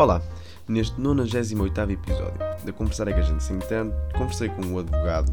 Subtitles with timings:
[0.00, 0.22] Olá,
[0.66, 5.30] neste 98 episódio da Conversar é que a gente se entende, conversei com um advogado,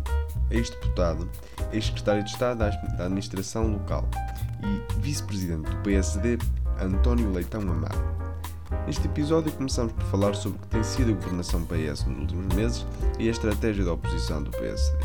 [0.52, 1.30] ex-deputado,
[1.72, 4.06] ex-secretário de Estado da Administração Local
[4.62, 6.38] e vice-presidente do PSD,
[6.82, 7.98] António Leitão Amaro.
[8.86, 12.54] Neste episódio começamos por falar sobre o que tem sido a governação PS nos últimos
[12.54, 12.86] meses
[13.18, 14.98] e a estratégia da oposição do PSD.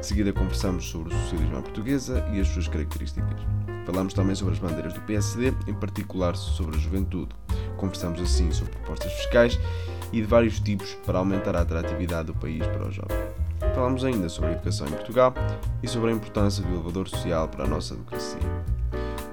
[0.00, 3.40] De seguida conversamos sobre o socialismo à portuguesa e as suas características.
[3.86, 7.28] Falamos também sobre as bandeiras do PSD, em particular sobre a juventude.
[7.78, 9.58] Conversamos assim sobre propostas fiscais
[10.12, 13.28] e de vários tipos para aumentar a atratividade do país para os jovens.
[13.74, 15.32] Falamos ainda sobre a educação em Portugal
[15.82, 18.40] e sobre a importância do elevador social para a nossa democracia.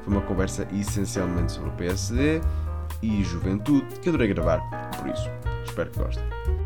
[0.03, 2.41] Foi uma conversa essencialmente sobre o PSD
[3.01, 4.61] e juventude que adorei gravar,
[4.97, 5.29] por isso
[5.65, 6.64] espero que gostem.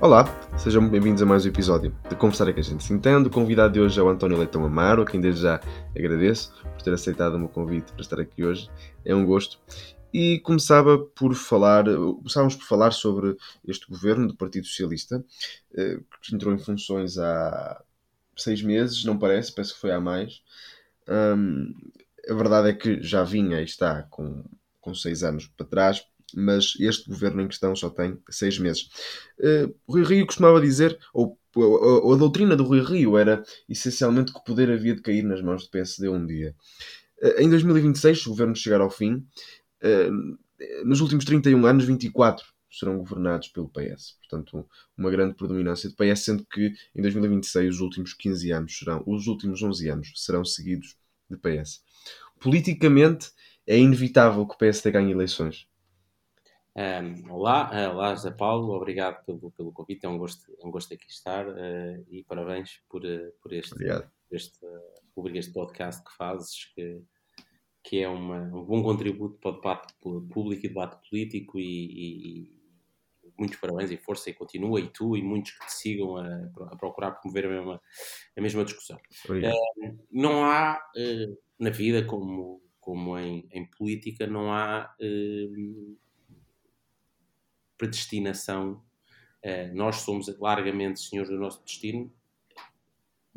[0.00, 0.24] Olá,
[0.56, 3.26] sejam bem-vindos a mais um episódio de Conversar é que a gente se entende.
[3.26, 6.80] O convidado de hoje é o António Leitão Amaro, a quem desde já agradeço por
[6.82, 8.70] ter aceitado o meu convite para estar aqui hoje.
[9.04, 9.58] É um gosto.
[10.14, 15.24] E começava por falar, começávamos por falar sobre este governo do Partido Socialista,
[15.74, 17.82] eh, que entrou em funções há
[18.36, 20.42] seis meses, não parece, parece que foi há mais.
[21.08, 21.74] Um,
[22.30, 24.44] a verdade é que já vinha e está com,
[24.80, 28.88] com seis anos para trás, mas este governo em questão só tem seis meses.
[29.38, 34.38] Uh, Rui Rio costumava dizer, ou a, a, doutrina do Rui Rio era essencialmente que
[34.38, 36.54] o poder havia de cair nas mãos do PSD um dia.
[37.22, 39.26] Uh, em 2026, se o governo chegar ao fim,
[39.82, 40.38] uh,
[40.84, 44.16] nos últimos 31 anos, 24 serão governados pelo PS.
[44.18, 49.02] Portanto, uma grande predominância do PS, sendo que em 2026 os últimos 15 anos serão,
[49.06, 50.96] os últimos 11 anos serão seguidos
[51.30, 51.80] de PS.
[52.38, 53.30] Politicamente,
[53.66, 55.66] é inevitável que o PSD ganhe eleições.
[56.78, 60.70] Um, olá, uh, olá José Paulo, obrigado pelo, pelo convite, é um gosto, é um
[60.70, 63.74] gosto aqui estar uh, e parabéns por, uh, por este,
[64.30, 64.60] este,
[65.16, 67.02] rubrica, este podcast que fazes, que,
[67.82, 69.92] que é uma, um bom contributo para o debate
[70.32, 75.16] público e debate político e, e, e, muitos parabéns e força e continua e tu
[75.16, 76.26] e muitos que te sigam a,
[76.70, 77.82] a procurar promover a mesma,
[78.36, 79.00] a mesma discussão.
[80.12, 80.80] não há
[81.58, 84.94] na vida como, como em, em política não há
[87.78, 88.82] predestinação.
[89.44, 92.12] Uh, nós somos largamente senhores do nosso destino,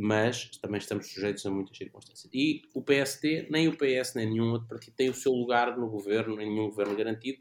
[0.02, 2.30] mas também estamos sujeitos a muitas circunstâncias.
[2.34, 5.88] E o PSD, nem o PS, nem nenhum outro partido tem o seu lugar no
[5.90, 7.40] governo, nenhum governo garantido.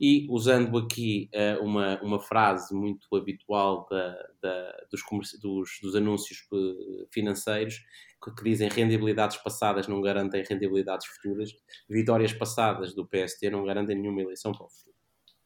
[0.00, 5.00] E usando aqui uh, uma, uma frase muito habitual da, da, dos,
[5.40, 7.76] dos, dos, anúncios eh, financeiros,
[8.20, 11.52] que, que, dizem rendibilidades passadas não garantem rendibilidades futuras,
[11.88, 14.96] vitórias passadas do PSD não garantem nenhuma eleição para o futuro.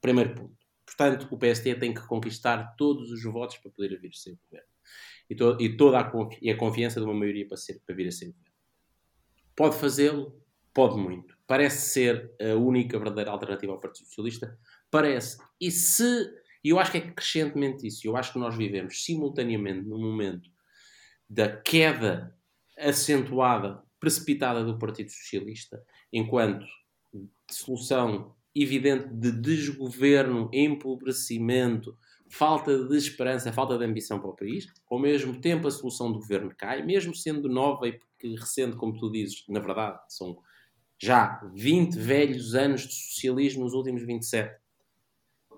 [0.00, 0.66] Primeiro ponto.
[0.86, 4.69] Portanto, o PSD tem que conquistar todos os votos para poder vir a ser governo.
[5.28, 8.06] E, to e toda a, e a confiança de uma maioria para, ser, para vir
[8.06, 8.56] a ser governo.
[9.56, 10.41] Pode fazê-lo?
[10.72, 11.36] Pode muito.
[11.47, 14.58] Parece ser a única verdadeira alternativa ao Partido Socialista?
[14.91, 15.38] Parece.
[15.60, 16.04] E se.
[16.62, 18.06] E eu acho que é crescentemente isso.
[18.06, 20.50] Eu acho que nós vivemos simultaneamente no momento
[21.28, 22.36] da queda
[22.78, 25.82] acentuada, precipitada do Partido Socialista,
[26.12, 26.66] enquanto
[27.50, 31.96] solução evidente de desgoverno, empobrecimento,
[32.28, 34.66] falta de esperança, falta de ambição para o país.
[34.90, 38.00] Ao mesmo tempo, a solução do governo cai, mesmo sendo nova e
[38.34, 40.38] recente, como tu dizes, na verdade, são
[40.98, 44.58] já 20 velhos anos de socialismo nos últimos 27.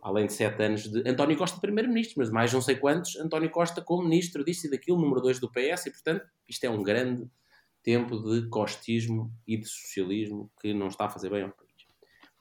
[0.02, 3.80] Além de 7 anos de António Costa, primeiro-ministro, mas mais não sei quantos, António Costa
[3.80, 7.28] como ministro disto e daquilo, número 2 do PS, e portanto, isto é um grande
[7.82, 11.67] tempo de costismo e de socialismo que não está a fazer bem ao país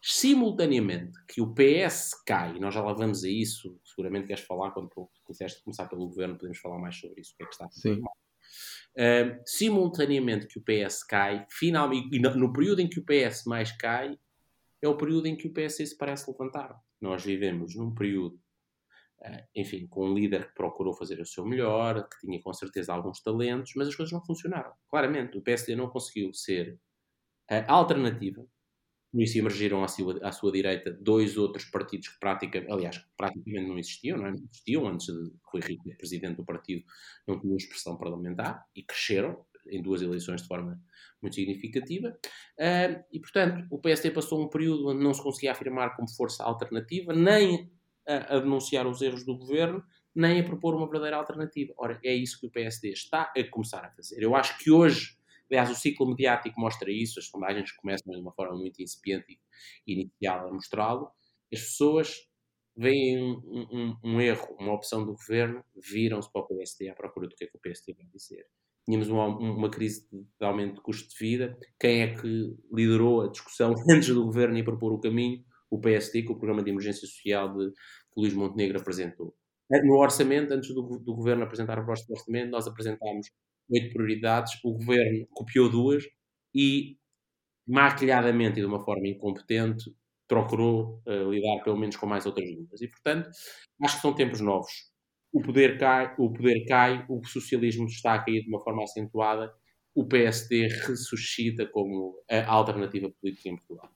[0.01, 4.89] simultaneamente que o PS cai, nós já lá vamos a isso, seguramente queres falar quando
[5.25, 7.71] quiseste começar pelo governo, podemos falar mais sobre isso, o que é que está a
[7.71, 8.01] Sim.
[8.95, 13.45] Uh, simultaneamente que o PS cai, finalmente, e no, no, período em que o PS
[13.45, 14.17] mais cai,
[14.81, 16.79] é o período em que o PS se parece levantar.
[16.99, 18.39] Nós vivemos num período,
[19.21, 22.93] uh, enfim, com um líder que procurou fazer o seu melhor, que tinha com certeza
[22.93, 24.71] alguns talentos, mas as coisas não funcionaram.
[24.89, 26.79] Claramente, o PSD não conseguiu ser
[27.49, 28.45] a alternativa
[29.17, 33.67] por isso emergiram à sua, à sua direita dois outros partidos que praticamente, aliás, praticamente
[33.67, 34.33] não existiam, não, é?
[34.33, 36.83] existiam antes de Rui Rio ser presidente do partido,
[37.25, 40.79] não tinham expressão parlamentar e cresceram em duas eleições de forma
[41.19, 42.09] muito significativa.
[42.59, 46.43] Uh, e, portanto, o PSD passou um período onde não se conseguia afirmar como força
[46.43, 47.71] alternativa, nem
[48.07, 51.73] a, a denunciar os erros do governo, nem a propor uma verdadeira alternativa.
[51.75, 54.21] Ora, é isso que o PSD está a começar a fazer.
[54.21, 55.16] Eu acho que hoje
[55.49, 59.39] Aliás, o ciclo mediático mostra isso, as sondagens começam de uma forma muito incipiente
[59.85, 61.09] e inicial a mostrá-lo.
[61.53, 62.27] As pessoas
[62.75, 67.27] veem um, um, um, erro, uma opção do governo, viram-se para o PSD à procura
[67.27, 68.45] do que é que o PSD vai dizer.
[68.85, 71.57] tínhamos uma, uma, crise de aumento de custo de vida.
[71.79, 75.43] Quem é que liderou a discussão antes do governo e propor o caminho?
[75.69, 77.71] O PSD, com o programa de emergência social de,
[78.15, 79.35] Luís Montenegro apresentou.
[79.69, 83.27] No orçamento, antes do, do governo apresentar o próximo orçamento, nós apresentámos
[83.69, 86.03] oito prioridades, o governo copiou duas
[86.53, 86.97] e,
[87.67, 89.91] maquilhadamente e de uma forma incompetente,
[90.27, 92.81] procurou uh, lidar pelo menos com mais outras dúvidas.
[92.81, 93.29] E, portanto,
[93.83, 94.71] acho que são tempos novos.
[95.31, 99.53] O poder cai, o poder cai, o socialismo está a cair de uma forma acentuada,
[99.95, 103.91] o PSD ressuscita como a alternativa política em Portugal.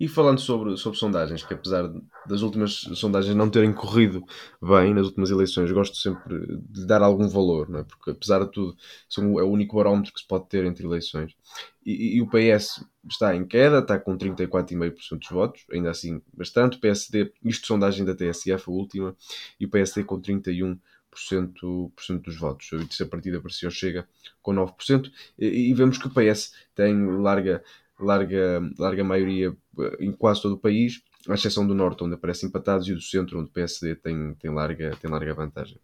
[0.00, 1.92] E falando sobre, sobre sondagens, que apesar
[2.26, 4.24] das últimas sondagens não terem corrido
[4.60, 7.84] bem nas últimas eleições, gosto sempre de dar algum valor, não é?
[7.84, 8.74] porque apesar de tudo
[9.06, 11.36] são, é o único barómetro que se pode ter entre eleições.
[11.84, 16.78] E, e o PS está em queda, está com 34,5% dos votos, ainda assim bastante.
[16.78, 19.14] O PSD, isto sondagem da TSF, a última,
[19.58, 20.78] e o PSD com 31%.
[21.10, 22.70] Por cento dos votos.
[23.00, 24.08] A partida apareceu chega
[24.40, 25.10] com 9%.
[25.36, 27.64] E, e vemos que o PS tem larga
[28.02, 32.48] larga, larga maioria eh, em quase todo o país, à exceção do Norte, onde aparecem
[32.48, 35.78] empatados, e do Centro, onde o PSD tem, tem, larga, tem larga vantagem.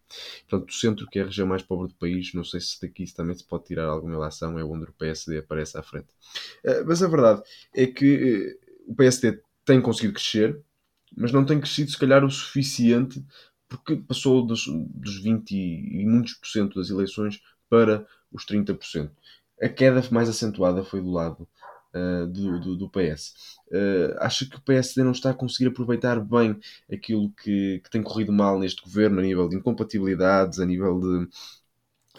[0.48, 3.04] Portanto, o Centro, que é a região mais pobre do país, não sei se daqui
[3.14, 6.08] também se pode tirar alguma relação, é onde o PSD aparece à frente.
[6.64, 7.42] Eh, mas a verdade
[7.74, 10.60] é que eh, o PSD tem conseguido crescer,
[11.16, 13.24] mas não tem crescido, se calhar, o suficiente,
[13.68, 19.10] porque passou dos, dos 20 e muitos por cento das eleições para os 30%.
[19.60, 21.48] A queda mais acentuada foi do lado
[21.96, 23.56] uh, do, do, do, PS.
[23.68, 26.58] Uh, acha que o PSD não está a conseguir aproveitar bem
[26.92, 31.28] aquilo que, que tem corrido mal neste governo, a nível de incompatibilidades, a nível de,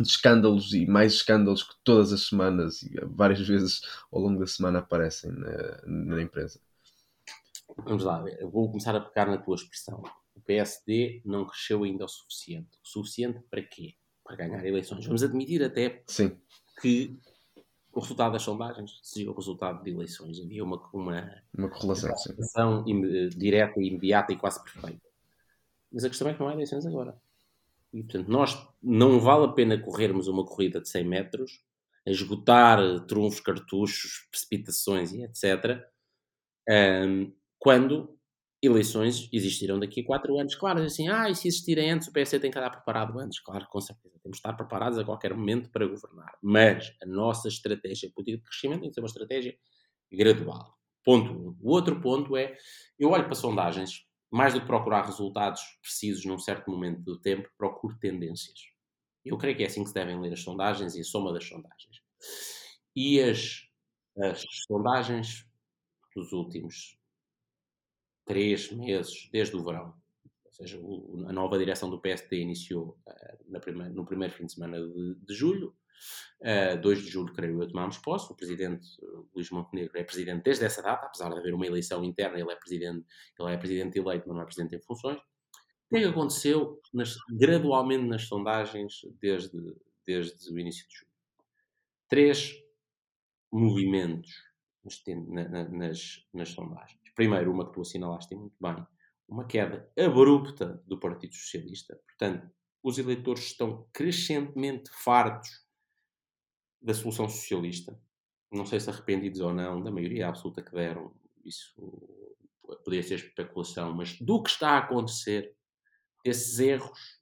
[0.02, 3.82] de escândalos e mais escândalos que todas as semanas e várias vezes
[4.12, 6.60] ao longo da semana aparecem na, na empresa?
[7.78, 10.02] Vamos lá, vou começar a pegar na tua expressão.
[10.36, 12.70] O PSD não cresceu ainda o suficiente.
[12.84, 13.96] O suficiente para quê?
[14.24, 15.06] Para ganhar eleições.
[15.06, 16.38] Vamos admitir até Sim.
[16.82, 17.20] que
[17.98, 20.40] o resultado das sondagens seria o resultado de eleições.
[20.40, 22.14] Havia uma, uma, uma correlação,
[22.86, 25.02] uma direta, imediata e quase perfeita.
[25.92, 27.20] Mas a questão é que não há eleições agora.
[27.92, 31.66] E, portanto, nós não vale a pena corrermos uma corrida de 100 metros,
[32.06, 35.84] a esgotar trunfos, cartuchos, precipitações e etc.,
[36.70, 38.16] um, quando
[38.62, 40.56] eleições existirão daqui a quatro anos.
[40.56, 43.40] Claro, assim, ah, e se existirem antes, o PS tem que estar preparado antes.
[43.40, 44.20] Claro, com certeza.
[44.22, 46.38] Temos de estar preparados a qualquer momento para governar.
[46.42, 49.58] Mas a nossa estratégia política de crescimento tem que ser uma estratégia
[50.12, 50.76] gradual.
[51.04, 51.58] Ponto um.
[51.62, 52.58] O outro ponto é,
[53.00, 57.50] eu olho para sondagens, mais do que procurar resultados precisos num certo momento do tempo,
[57.58, 58.60] procuro tendências.
[59.24, 61.46] Eu creio que é assim que se devem ler as sondagens e a soma das
[61.46, 62.02] sondagens.
[62.96, 63.62] E as,
[64.18, 65.46] as sondagens
[66.16, 66.97] dos últimos
[68.28, 69.96] três meses, desde o verão.
[70.46, 74.80] Ou seja, o, a nova direção do PSD iniciou uh, no primeiro fim de semana
[74.80, 75.70] de, de julho.
[76.42, 78.32] Uh, eh, 2 de julho, creio eu, tomámos posse.
[78.32, 82.04] O presidente uh, Luís Montenegro é presidente desde essa data, apesar de haver uma eleição
[82.04, 83.04] interna, ele é presidente,
[83.40, 85.18] ele é presidente eleito, mas não é presidente em funções.
[85.18, 89.58] O que é que aconteceu nas, gradualmente nas sondagens desde,
[90.06, 91.12] desde o início de julho?
[92.10, 92.54] Três
[93.52, 94.30] movimentos
[94.84, 97.07] nas, nas, nas sondagens.
[97.18, 98.86] Primeiro, uma que tu assinalaste muito bem,
[99.28, 102.00] uma queda abrupta do Partido Socialista.
[102.06, 102.48] Portanto,
[102.84, 105.50] os eleitores estão crescentemente fartos
[106.80, 108.00] da solução socialista.
[108.52, 111.12] Não sei se arrependidos ou não, da maioria absoluta que deram,
[111.44, 111.74] isso
[112.86, 115.58] poderia ser especulação, mas do que está a acontecer,
[116.24, 117.20] desses erros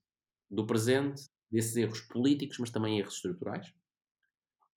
[0.51, 3.73] do presente, desses erros políticos, mas também erros estruturais,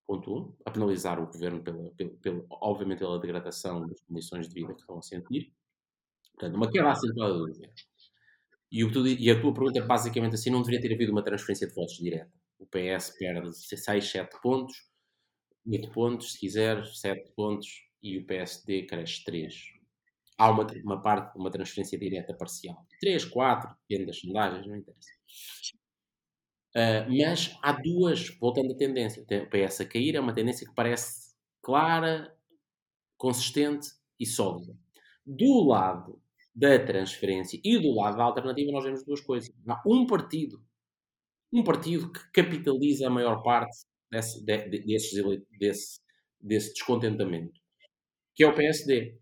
[0.09, 4.55] ponto um, a penalizar o governo, pela, pela, pela, obviamente, pela degradação das condições de
[4.55, 5.53] vida que estão a sentir.
[6.33, 7.73] Portanto, uma quebra acentuada do governo.
[8.71, 11.67] E, o, e a tua pergunta é basicamente assim: não deveria ter havido uma transferência
[11.67, 12.31] de votos direta.
[12.57, 14.75] O PS perde 6, 7 pontos,
[15.67, 17.67] 8 pontos, se quiser, 7 pontos,
[18.01, 19.55] e o PSD cresce 3.
[20.37, 22.85] Há uma, uma parte, uma transferência direta parcial.
[22.99, 25.09] 3, 4, depende das sondagens, não interessa.
[26.75, 30.75] Uh, mas há duas, voltando à tendência, o PS a cair é uma tendência que
[30.75, 32.33] parece clara,
[33.17, 34.75] consistente e sólida.
[35.25, 36.21] Do lado
[36.55, 39.49] da transferência e do lado da alternativa, nós vemos duas coisas.
[39.67, 40.63] Há um partido,
[41.51, 45.23] um partido que capitaliza a maior parte desse, de, desses,
[45.59, 45.99] desse,
[46.39, 47.59] desse descontentamento,
[48.35, 49.17] que é o PSD.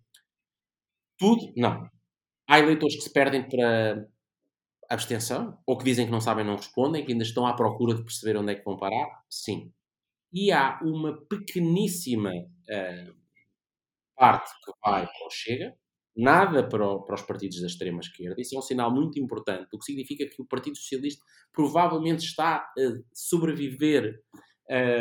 [1.17, 1.89] Tudo, não.
[2.47, 4.07] Há eleitores que se perdem para,
[4.89, 8.03] abstenção, ou que dizem que não sabem, não respondem, que ainda estão à procura de
[8.03, 9.07] perceber onde é que vão parar?
[9.29, 9.71] Sim.
[10.31, 13.15] E há uma pequeníssima uh,
[14.15, 15.73] parte que vai para o Chega,
[16.15, 18.41] nada para, o, para, os partidos da extrema-esquerda.
[18.41, 22.57] Isso é um sinal muito importante, o que significa que o Partido Socialista provavelmente está
[22.57, 24.19] a sobreviver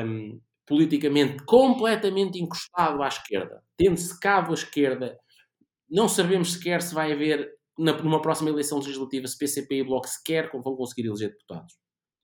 [0.05, 5.19] um, politicamente completamente encostado à esquerda, tendo secado a esquerda,
[5.89, 10.51] não sabemos sequer se vai haver, numa próxima eleição legislativa, se PCP e Bloco sequer
[10.53, 11.75] vão conseguir eleger deputados.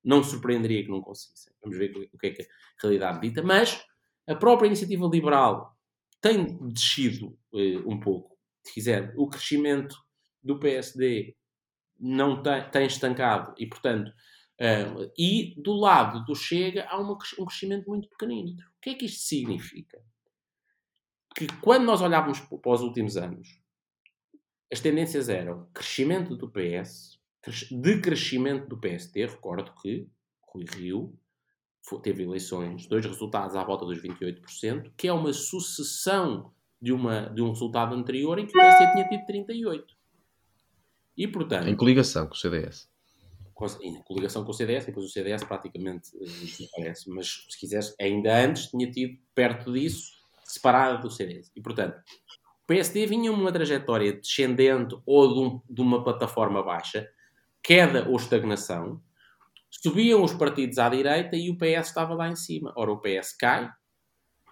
[0.03, 1.53] Não me surpreenderia que não conseguissem.
[1.63, 2.47] Vamos ver o que é que a
[2.83, 3.43] realidade dita.
[3.43, 3.85] Mas
[4.27, 5.77] a própria iniciativa liberal
[6.21, 8.37] tem descido uh, um pouco.
[8.65, 9.97] Se quiser, o crescimento
[10.43, 11.37] do PSD
[11.99, 17.45] não tem, tem estancado e, portanto, uh, e do lado do Chega há uma, um
[17.45, 18.53] crescimento muito pequenino.
[18.53, 20.01] O que é que isto significa?
[21.37, 23.62] Que quando nós olhávamos para os últimos anos,
[24.73, 27.19] as tendências eram crescimento do PS,
[27.71, 29.27] decrescimento do PSD.
[29.27, 30.09] Recordo que
[30.49, 31.15] Rui Rio
[32.03, 36.51] teve eleições, dois resultados à volta dos 28%, que é uma sucessão
[36.81, 39.85] de, uma, de um resultado anterior em que o PSD tinha tido 38%.
[41.19, 41.69] E, portanto...
[41.69, 42.91] Em coligação com o CDS.
[43.83, 48.43] Em coligação com o CDS, depois o CDS praticamente eh, desaparece, mas se quiseres, ainda
[48.43, 50.13] antes tinha tido perto disso,
[50.45, 51.53] separado do CDS.
[51.55, 52.03] E, portanto,
[52.73, 57.07] PSD vinha uma trajetória descendente ou de, um, de uma plataforma baixa,
[57.63, 58.99] queda ou estagnação,
[59.71, 62.73] subiam os partidos à direita e o PS estava lá em cima.
[62.75, 63.71] Ora, o PS cai,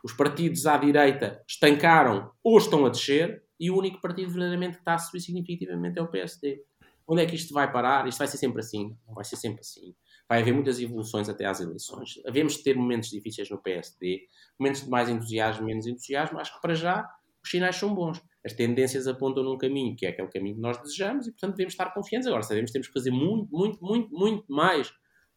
[0.04, 4.82] os partidos à direita estancaram ou estão a descer, e o único partido verdadeiramente que
[4.82, 6.62] está a subir significativamente é o PSD.
[7.08, 8.06] Onde é que isto vai parar?
[8.06, 8.94] Isto vai ser sempre assim?
[9.08, 9.94] Não vai ser sempre assim.
[10.28, 12.20] Vai haver muitas evoluções até às eleições.
[12.26, 14.26] Havemos de ter momentos difíceis no PSD,
[14.58, 16.38] momentos de mais entusiasmo, menos entusiasmo.
[16.38, 17.10] Acho que para já
[17.42, 18.22] os sinais são bons.
[18.44, 21.74] As tendências apontam num caminho que é aquele caminho que nós desejamos e, portanto, devemos
[21.74, 22.26] estar confiantes.
[22.26, 24.92] Agora, sabemos que temos que fazer muito, muito, muito, muito mais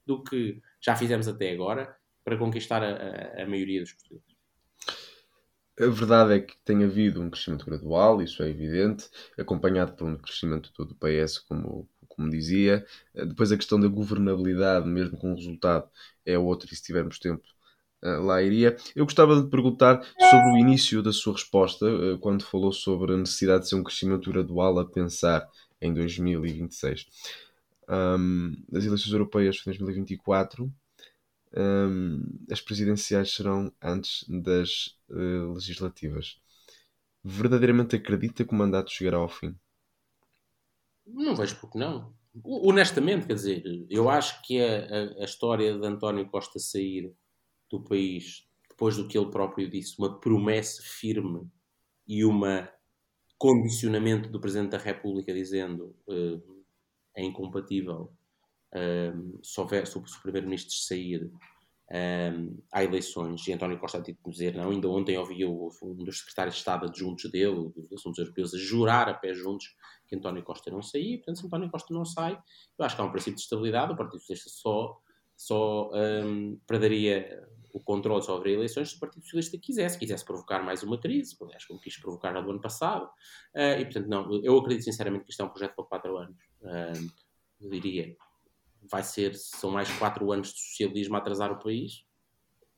[0.05, 4.33] do que já fizemos até agora para conquistar a, a, maioria dos portugueses.
[5.79, 10.17] A verdade é que tem havido um crescimento gradual, isso é evidente, acompanhado por um
[10.17, 12.85] crescimento do PS, como, como dizia.
[13.13, 15.89] Depois a questão da governabilidade, mesmo com o resultado,
[16.25, 17.43] é outra, e se tivermos tempo
[18.03, 18.75] lá iria.
[18.95, 23.17] Eu gostava de perguntar sobre o início da sua resposta, eh, quando falou sobre a
[23.17, 25.49] necessidade de ser um crescimento gradual a pensar
[25.81, 27.05] em 2026.
[27.89, 30.71] Um, as eleições europeias de 2024
[31.55, 36.39] um, as presidenciais serão antes das uh, legislativas.
[37.23, 39.55] Verdadeiramente acredita que o mandato chegará ao fim?
[41.05, 42.13] Não vejo porque não.
[42.43, 47.13] Honestamente, quer dizer, eu acho que a, a história de António Costa sair
[47.77, 51.47] do país, depois do que ele próprio disse, uma promessa firme
[52.07, 52.41] e um
[53.37, 56.63] condicionamento do Presidente da República dizendo uh,
[57.15, 58.11] é incompatível
[58.75, 61.31] um, se, houver, se o Primeiro-Ministro sair,
[61.91, 64.71] um, há eleições, e António Costa tem de dizer não.
[64.71, 69.09] Ainda ontem ouvi um dos secretários de Estado adjuntos dele, dos assuntos europeus, a jurar
[69.09, 69.75] a pé juntos
[70.07, 71.17] que António Costa não saía.
[71.17, 72.33] Portanto, se António Costa não sai,
[72.79, 73.93] eu acho que há um princípio de estabilidade.
[73.93, 74.97] O Partido Socialista só,
[75.35, 80.83] só um, perderia o controle sobre eleições se o Partido Socialista quisesse, quisesse provocar mais
[80.83, 83.05] uma crise, aliás, como quis provocar no ano passado.
[83.55, 86.37] Uh, e, portanto, não, eu acredito sinceramente que isto é um projeto para quatro anos.
[86.61, 87.11] Uh,
[87.59, 88.15] eu diria,
[88.89, 92.05] vai ser, são mais quatro anos de socialismo a atrasar o país.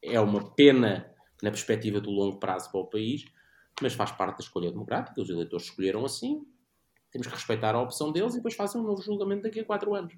[0.02, 3.26] É uma pena na perspectiva do longo prazo para o país,
[3.82, 5.22] mas faz parte da escolha democrática.
[5.22, 6.46] Os eleitores escolheram assim,
[7.12, 9.94] temos que respeitar a opção deles e depois fazem um novo julgamento daqui a quatro
[9.94, 10.16] anos.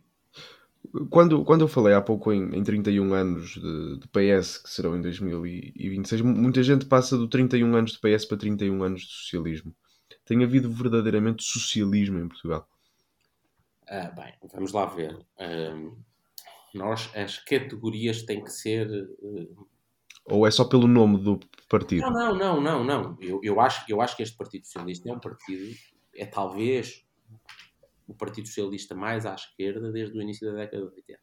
[1.09, 4.95] Quando, quando eu falei há pouco em, em 31 anos de, de, PS, que serão
[4.95, 9.75] em 2026, muita gente passa do 31 anos de PS para 31 anos de socialismo.
[10.25, 12.67] Tem havido verdadeiramente socialismo em Portugal?
[13.87, 15.17] Ah, bem, vamos lá ver.
[16.73, 18.87] nós, as categorias têm que ser.
[19.19, 19.67] Uh...
[20.25, 22.01] Ou é só pelo nome do partido?
[22.01, 22.83] Não, não, não, não.
[22.83, 23.17] não.
[23.21, 25.73] Eu, eu, acho, eu acho que este Partido Socialista é um partido.
[26.15, 27.05] É talvez
[28.07, 31.19] o Partido Socialista mais à esquerda desde o início da década de 80.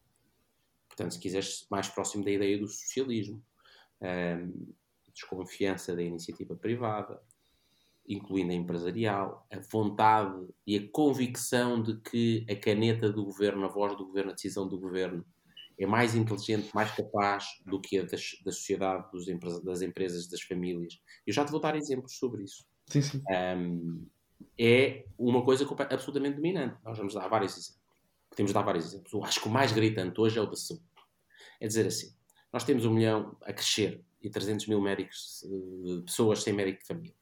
[0.88, 3.42] Portanto, se quiseres, mais próximo da ideia do socialismo.
[4.00, 4.74] Um,
[5.14, 7.20] desconfiança da iniciativa privada,
[8.06, 13.68] incluindo a empresarial, a vontade e a convicção de que a caneta do governo, a
[13.68, 15.24] voz do governo, a decisão do governo
[15.78, 19.26] é mais inteligente, mais capaz do que a das, da sociedade, dos,
[19.62, 21.00] das empresas, das famílias.
[21.26, 22.66] Eu já te vou dar exemplos sobre isso.
[22.86, 23.22] Sim, sim.
[23.30, 24.06] Um,
[24.58, 26.76] é uma coisa absolutamente dominante.
[26.84, 27.84] Nós vamos dar vários exemplos.
[28.30, 29.12] Podemos dar vários exemplos.
[29.12, 30.84] Eu acho que o mais gritante hoje é o da saúde.
[31.60, 32.14] É dizer assim,
[32.52, 36.86] nós temos um milhão a crescer e 300 mil médicos, eh, pessoas sem médico de
[36.86, 37.14] família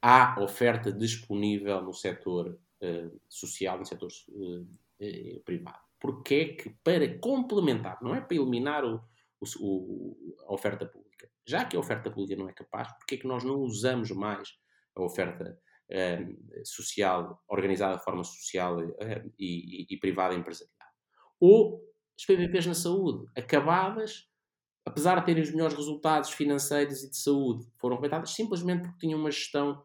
[0.00, 5.78] há oferta disponível no setor uh, social, no setor uh, privado.
[5.98, 9.02] Porque é que, para complementar, não é para eliminar o,
[9.58, 13.26] o, a oferta pública, já que a oferta pública não é capaz, porque é que
[13.26, 14.54] nós não usamos mais
[14.96, 15.58] a oferta
[16.64, 20.70] social, organizada de forma social e, e, e privada empresarial?
[21.40, 21.80] Ou
[22.18, 24.30] as PPPs na saúde, acabadas
[24.84, 29.18] apesar de terem os melhores resultados financeiros e de saúde, foram rebentadas simplesmente porque tinham
[29.18, 29.82] uma gestão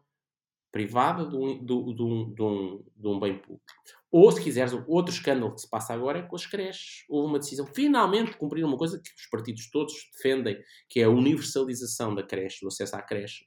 [0.72, 3.64] privada de um, de, de um, de um, de um bem público.
[4.10, 7.04] Ou, se quiseres, outro escândalo que se passa agora é com as creches.
[7.08, 10.58] Houve uma decisão, finalmente, de cumprir uma coisa que os partidos todos defendem,
[10.88, 13.46] que é a universalização da creche, do acesso à creche.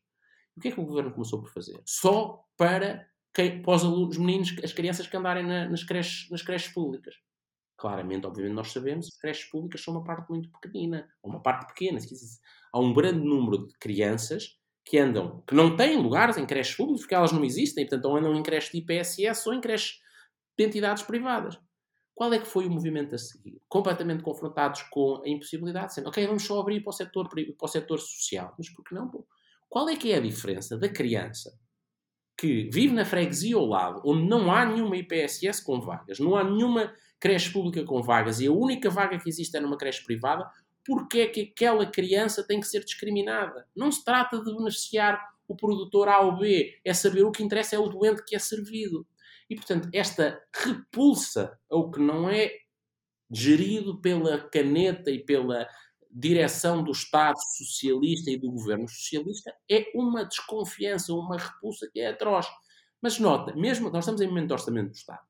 [0.60, 1.82] O que é que o governo começou por fazer?
[1.86, 6.30] Só para, quem, para os, alunos, os meninos, as crianças que andarem na, nas, creches,
[6.30, 7.16] nas creches públicas.
[7.78, 11.08] Claramente, obviamente, nós sabemos que as creches públicas são uma parte muito pequenina.
[11.24, 11.98] Uma parte pequena.
[12.74, 17.04] Há um grande número de crianças que andam, que não têm lugares em creches públicas,
[17.04, 20.02] porque elas não existem, portanto, ou andam em creches de IPSS ou em creches
[20.58, 21.58] de entidades privadas.
[22.14, 23.62] Qual é que foi o movimento a seguir?
[23.70, 27.68] Completamente confrontados com a impossibilidade, sendo, ok, vamos só abrir para o setor, para o
[27.70, 28.54] setor social.
[28.58, 29.10] Mas por que não?
[29.70, 31.58] Qual é que é a diferença da criança
[32.38, 36.44] que vive na freguesia ao lado, onde não há nenhuma IPSS com vagas, não há
[36.44, 40.50] nenhuma creche pública com vagas e a única vaga que existe é numa creche privada,
[40.86, 43.68] porque é que aquela criança tem que ser discriminada?
[43.76, 47.76] Não se trata de beneficiar o produtor A ou B, é saber o que interessa
[47.76, 49.06] é o doente que é servido.
[49.50, 52.52] E, portanto, esta repulsa ao que não é
[53.32, 55.68] gerido pela caneta e pela
[56.10, 62.08] direção do Estado socialista e do governo socialista é uma desconfiança, uma repulsa que é
[62.08, 62.48] atroz.
[63.02, 65.22] Mas nota, mesmo nós estamos em momento de orçamento do Estado,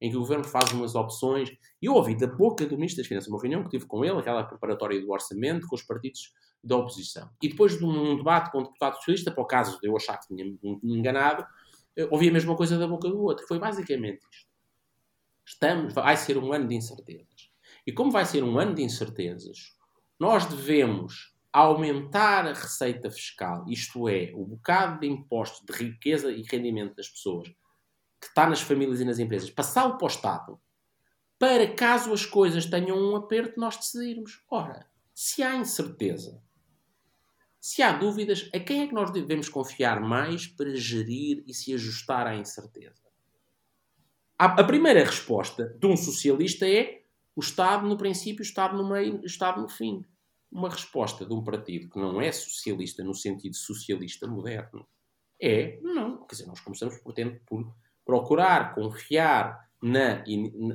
[0.00, 1.50] em que o governo faz umas opções,
[1.82, 4.18] e eu ouvi da boca do Ministro das Finanças, uma reunião que tive com ele,
[4.18, 7.28] aquela preparatória do orçamento, com os partidos da oposição.
[7.42, 10.18] E depois de um debate com o deputado socialista, para o caso de eu achar
[10.18, 11.44] que tinha me enganado,
[12.10, 13.46] ouvi a mesma coisa da boca do outro.
[13.46, 14.48] Foi basicamente isto.
[15.44, 17.50] Estamos, vai ser um ano de incertezas.
[17.86, 19.77] E como vai ser um ano de incertezas,
[20.18, 26.42] nós devemos aumentar a receita fiscal, isto é, o bocado de impostos de riqueza e
[26.42, 27.48] rendimento das pessoas
[28.20, 30.60] que está nas famílias e nas empresas, passá-lo para o Estado,
[31.38, 34.42] para caso as coisas tenham um aperto, nós decidirmos.
[34.50, 36.42] Ora, se há incerteza,
[37.60, 41.72] se há dúvidas, a quem é que nós devemos confiar mais para gerir e se
[41.74, 43.02] ajustar à incerteza?
[44.36, 47.02] A primeira resposta de um socialista é
[47.38, 50.04] o Estado no princípio, o Estado no meio, o Estado no fim.
[50.50, 54.84] Uma resposta de um partido que não é socialista no sentido socialista moderno
[55.40, 56.26] é não.
[56.26, 57.72] Quer dizer, nós começamos, portanto, por
[58.04, 60.24] procurar confiar na,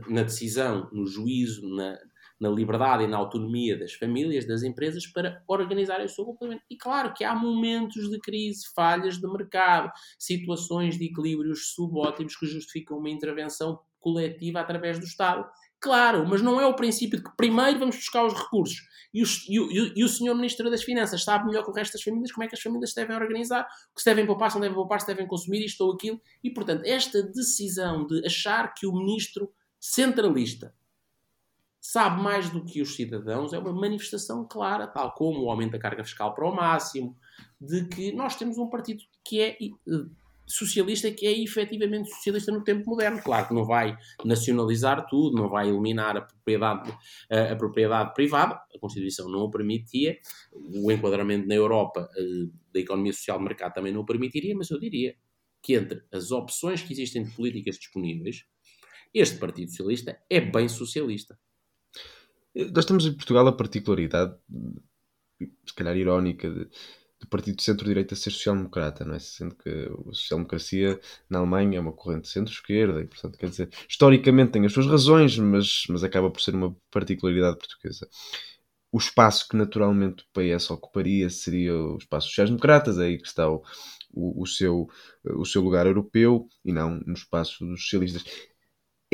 [0.07, 1.99] na decisão, no juízo, na,
[2.39, 6.63] na liberdade e na autonomia das famílias, das empresas, para organizarem o seu comportamento.
[6.69, 12.45] E claro que há momentos de crise, falhas de mercado, situações de equilíbrios subótimos que
[12.45, 15.49] justificam uma intervenção coletiva através do Estado.
[15.83, 18.77] Claro, mas não é o princípio de que primeiro vamos buscar os recursos
[19.13, 19.27] e o,
[19.69, 22.45] e, e o senhor Ministro das Finanças sabe melhor que o resto das famílias como
[22.45, 24.75] é que as famílias se devem organizar, o que se devem poupar, se não devem
[24.75, 26.21] poupar, se devem consumir isto ou aquilo.
[26.41, 30.73] E, portanto, esta decisão de achar que o Ministro centralista
[31.81, 35.79] sabe mais do que os cidadãos é uma manifestação clara, tal como o aumento da
[35.79, 37.15] carga fiscal para o máximo,
[37.59, 39.57] de que nós temos um partido que é
[40.45, 43.21] socialista que é efetivamente socialista no tempo moderno.
[43.21, 46.93] Claro que não vai nacionalizar tudo, não vai eliminar a propriedade,
[47.29, 50.17] a, propriedade privada, a Constituição não o permitia,
[50.53, 54.69] o enquadramento na Europa uh, da economia social de mercado também não o permitiria, mas
[54.69, 55.15] eu diria
[55.61, 58.45] que entre as opções que existem de políticas disponíveis,
[59.13, 61.39] este Partido Socialista é bem socialista.
[62.73, 64.35] Nós temos em Portugal a particularidade,
[65.39, 66.67] se calhar irónica, de
[67.23, 69.19] do partido de centro-direita ser social-democrata, não é?
[69.19, 74.51] Sendo que a social-democracia na Alemanha é uma corrente centro-esquerda e, portanto, quer dizer, historicamente
[74.51, 78.07] tem as suas razões, mas, mas acaba por ser uma particularidade portuguesa.
[78.91, 83.49] O espaço que naturalmente o PS ocuparia seria o espaço sociais-democratas, é aí que está
[83.49, 83.63] o,
[84.13, 84.89] o, o, seu,
[85.23, 88.23] o seu lugar europeu e não no espaço dos socialistas.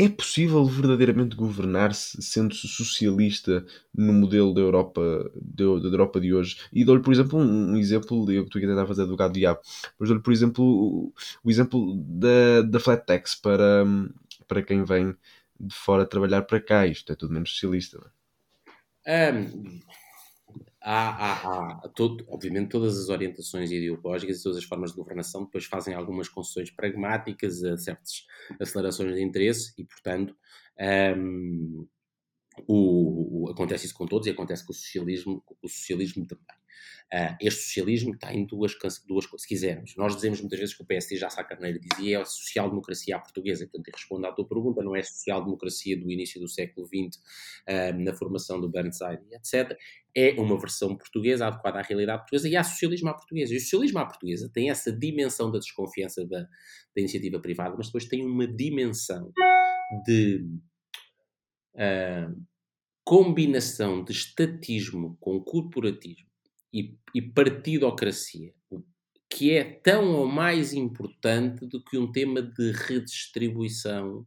[0.02, 6.58] É possível verdadeiramente governar-se sendo-se socialista no modelo da Europa, da, Europa de hoje?
[6.72, 9.60] E dou-lhe, por exemplo, um, um exemplo, eu estou a tentar fazer advogado do diabo,
[10.00, 13.86] mas dou-lhe, por exemplo, o, o, exemplo da, da flat tax para,
[14.48, 15.14] para quem vem
[15.60, 16.88] de fora trabalhar para cá.
[16.88, 18.00] Isto é tudo menos socialista.
[19.06, 19.34] É?
[19.34, 19.82] Um,
[20.82, 25.44] há, há, há todo, obviamente, todas as orientações ideológicas e todas as formas de governação
[25.44, 28.26] depois fazem algumas concessões pragmáticas a certas
[28.60, 30.36] acelerações de interesse e, portanto,
[31.18, 31.88] um,
[32.68, 36.59] o, o, acontece isso com todos e acontece com o socialismo, com o socialismo também.
[37.12, 38.76] Uh, este socialismo tem duas,
[39.08, 39.96] duas coisas, se quisermos.
[39.96, 43.66] Nós dizemos muitas vezes que o PSD já Sá Carneiro dizia é social-democracia à portuguesa.
[43.66, 47.18] Portanto, respondo à tua pergunta, não é social-democracia do início do século XX,
[47.68, 49.76] uh, na formação do Burnside, etc.
[50.16, 53.54] É uma versão portuguesa adequada à realidade portuguesa e há socialismo à portuguesa.
[53.54, 56.48] E o socialismo à portuguesa tem essa dimensão da desconfiança da, da
[56.98, 59.32] iniciativa privada, mas depois tem uma dimensão
[60.06, 60.46] de.
[61.74, 62.50] Uh,
[63.10, 66.29] combinação de estatismo com corporativismo
[66.74, 68.54] e, e partidocracia,
[69.30, 74.26] que é tão ou mais importante do que um tema de redistribuição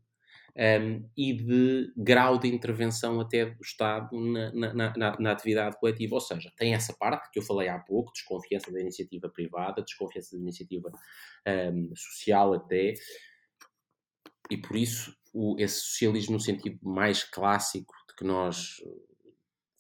[0.56, 6.14] um, e de grau de intervenção até do Estado na, na, na, na, atividade coletiva.
[6.14, 10.36] Ou seja, tem essa parte que eu falei há pouco, desconfiança da iniciativa privada, desconfiança
[10.36, 10.92] da iniciativa
[11.46, 12.94] um, social até,
[14.50, 18.76] e por isso o, esse socialismo no sentido mais clássico de que nós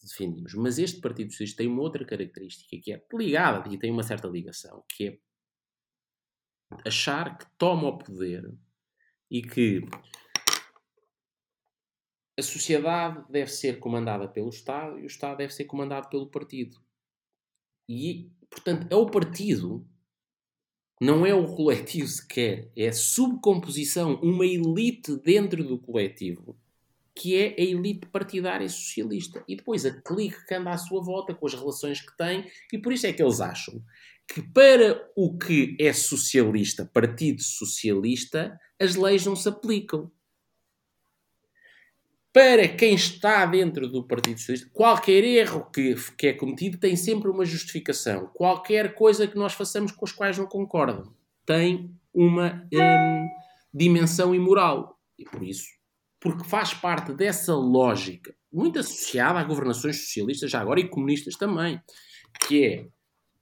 [0.06, 0.54] defendemos.
[0.54, 4.28] Mas este Partido Socialista tem uma outra característica que é ligada e tem uma certa
[4.28, 5.18] ligação, que é
[6.86, 8.52] achar que toma o poder
[9.30, 9.82] e que
[12.38, 16.80] a sociedade deve ser comandada pelo Estado e o Estado deve ser comandado pelo partido.
[17.88, 19.86] E, portanto, é o partido,
[21.00, 26.58] não é o coletivo sequer, é a subcomposição, uma elite dentro do coletivo,
[27.14, 29.44] que é a elite partidária socialista.
[29.46, 32.78] E depois a clique que anda à sua volta, com as relações que tem, e
[32.78, 33.82] por isso é que eles acham
[34.26, 40.10] que para o que é socialista, partido socialista, as leis não se aplicam
[42.32, 47.28] para quem está dentro do Partido Socialista, qualquer erro que, que é cometido tem sempre
[47.28, 48.30] uma justificação.
[48.32, 53.28] Qualquer coisa que nós façamos com os quais não concordam tem uma hum,
[53.72, 54.98] dimensão imoral.
[55.18, 55.66] E por isso,
[56.22, 61.80] porque faz parte dessa lógica, muito associada a governações socialistas já agora e comunistas também,
[62.46, 62.88] que é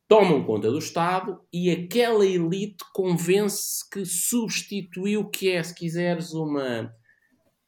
[0.08, 6.32] tomam conta do Estado e aquela elite convence que substituiu o que é, se quiseres,
[6.32, 6.90] uma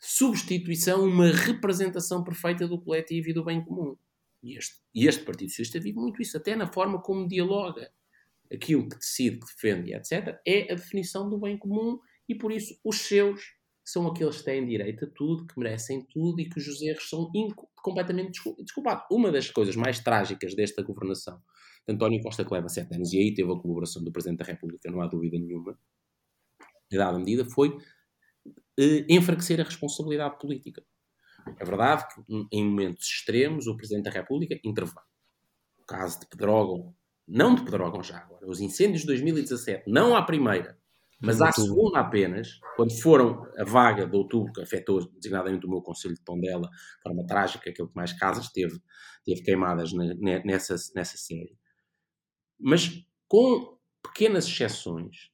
[0.00, 3.94] substituição, uma representação perfeita do coletivo e do bem comum.
[4.42, 7.92] E este, e este Partido Socialista vive muito isso, até na forma como dialoga.
[8.52, 12.76] Aquilo que decide, que defende, etc., é a definição do bem comum e, por isso,
[12.82, 13.40] os seus
[13.84, 17.30] são aqueles que têm direito a tudo, que merecem tudo e cujos erros são
[17.76, 19.04] completamente desculpados.
[19.10, 21.40] Uma das coisas mais trágicas desta governação
[21.86, 24.44] de António Costa, que leva sete anos, e aí teve a colaboração do Presidente da
[24.44, 25.76] República, não há dúvida nenhuma,
[26.88, 27.76] de dada medida, foi
[28.78, 30.82] eh, enfraquecer a responsabilidade política.
[31.58, 35.02] É verdade que em momentos extremos o Presidente da República intervém.
[35.78, 36.94] O caso de Pedrógão,
[37.26, 40.78] não de Pedrógão já agora, os incêndios de 2017, não à primeira,
[41.22, 45.80] mas à segunda apenas, quando foram a vaga de outubro, que afetou designadamente o meu
[45.80, 48.78] Conselho de Tondela, de forma trágica, aquele que mais casas teve,
[49.24, 51.56] teve queimadas nessa, nessa série.
[52.58, 55.30] Mas com pequenas exceções,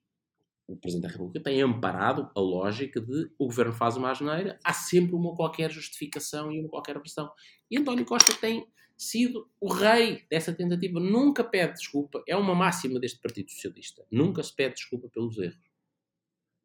[0.68, 4.74] o Presidente da República tem amparado a lógica de o governo faz uma asneira, há
[4.74, 7.30] sempre uma qualquer justificação e uma qualquer versão.
[7.70, 10.98] E António Costa tem sido o rei dessa tentativa.
[10.98, 12.22] Nunca pede desculpa.
[12.26, 14.04] É uma máxima deste Partido Socialista.
[14.10, 15.67] Nunca se pede desculpa pelos erros.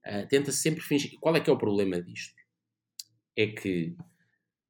[0.06, 1.18] Uh, Tenta-se sempre fingir.
[1.20, 2.36] Qual é que é o problema disto?
[3.36, 3.96] É que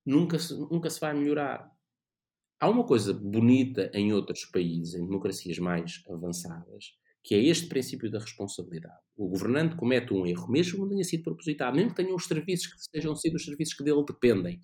[0.06, 1.72] nunca se, nunca se vai melhorar.
[2.60, 6.94] Há uma coisa bonita em outros países, em democracias mais avançadas,
[7.24, 9.00] que é este princípio da responsabilidade.
[9.16, 12.26] O governante comete um erro, mesmo que não tenha sido propositado, mesmo que tenham os
[12.26, 14.62] serviços que sejam sido os serviços que dele dependem.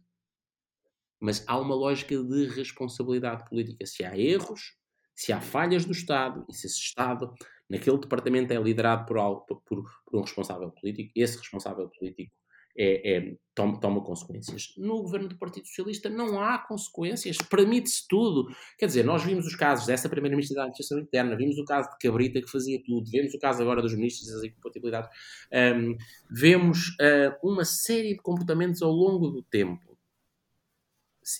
[1.20, 3.86] Mas há uma lógica de responsabilidade política.
[3.86, 4.78] Se há erros,
[5.14, 7.34] se há falhas do Estado, e se esse Estado,
[7.70, 12.34] naquele departamento, é liderado por, por, por um responsável político, esse responsável político
[12.78, 14.74] é, é, toma, toma, consequências.
[14.78, 18.48] No governo do Partido Socialista não há consequências, permite-se tudo.
[18.78, 21.98] Quer dizer, nós vimos os casos dessa Primeira-Ministra da Administração Interna, vimos o caso de
[21.98, 25.10] Cabrita que fazia tudo, vemos o caso agora dos ministros das incompatibilidades,
[25.52, 25.98] um,
[26.32, 29.98] vemos uh, uma série de comportamentos ao longo do tempo.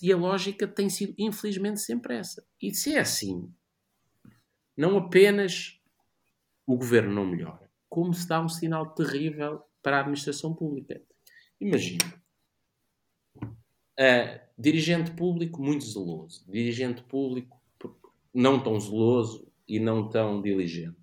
[0.02, 2.46] E a lógica tem sido, infelizmente, sempre essa.
[2.62, 3.50] E se é assim,
[4.76, 5.79] não apenas
[6.72, 11.02] o governo não melhora, como se dá um sinal terrível para a administração pública.
[11.60, 12.22] Imagina.
[13.42, 16.44] Uh, dirigente público muito zeloso.
[16.48, 17.60] Dirigente público
[18.32, 20.96] não tão zeloso e não tão diligente.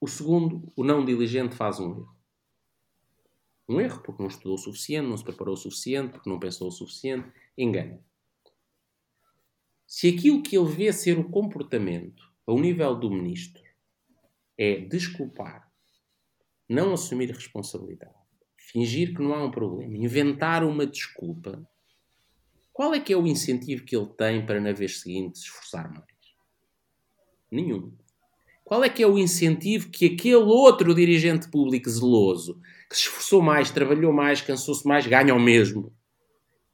[0.00, 2.16] O segundo, o não diligente, faz um erro.
[3.68, 6.68] Um erro porque não estudou o suficiente, não se preparou o suficiente, porque não pensou
[6.68, 7.30] o suficiente.
[7.56, 8.02] Engana.
[9.86, 13.63] Se aquilo que ele vê ser o comportamento ao nível do ministro
[14.58, 15.70] é desculpar,
[16.68, 18.14] não assumir responsabilidade,
[18.56, 21.66] fingir que não há um problema, inventar uma desculpa,
[22.72, 25.88] qual é que é o incentivo que ele tem para na vez seguinte se esforçar
[25.90, 26.04] mais?
[27.50, 27.96] Nenhum.
[28.64, 33.42] Qual é que é o incentivo que aquele outro dirigente público zeloso, que se esforçou
[33.42, 35.94] mais, trabalhou mais, cansou-se mais, ganha o mesmo?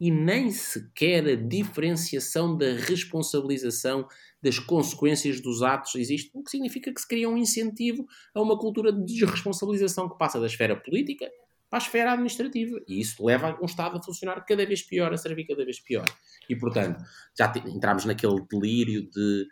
[0.01, 4.09] E nem sequer a diferenciação da responsabilização
[4.43, 8.59] das consequências dos atos existe, o que significa que se cria um incentivo a uma
[8.59, 11.31] cultura de desresponsabilização que passa da esfera política
[11.69, 12.81] para a esfera administrativa.
[12.89, 16.07] E isso leva um Estado a funcionar cada vez pior, a servir cada vez pior.
[16.49, 17.05] E, portanto,
[17.39, 19.47] já entramos naquele delírio de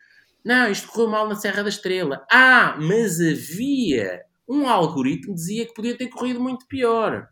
[0.45, 2.25] não, isto correu mal na Serra da Estrela.
[2.31, 7.29] Ah, mas havia um algoritmo que dizia que podia ter corrido muito pior.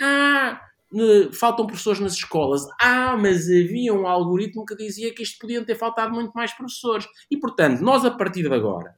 [0.00, 0.60] Ah,
[1.32, 2.66] faltam professores nas escolas.
[2.80, 7.06] Ah, mas havia um algoritmo que dizia que isto podiam ter faltado muito mais professores.
[7.30, 8.96] E, portanto, nós a partir de agora,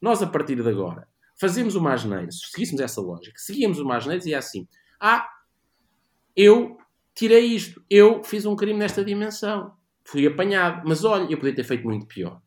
[0.00, 1.08] nós a partir de agora,
[1.40, 4.66] fazemos uma asneira, se seguíssemos essa lógica, seguíamos uma asneira e é assim,
[5.00, 5.26] ah,
[6.36, 6.76] eu
[7.14, 9.72] tirei isto, eu fiz um crime nesta dimensão,
[10.04, 12.40] fui apanhado, mas olha, eu podia ter feito muito pior.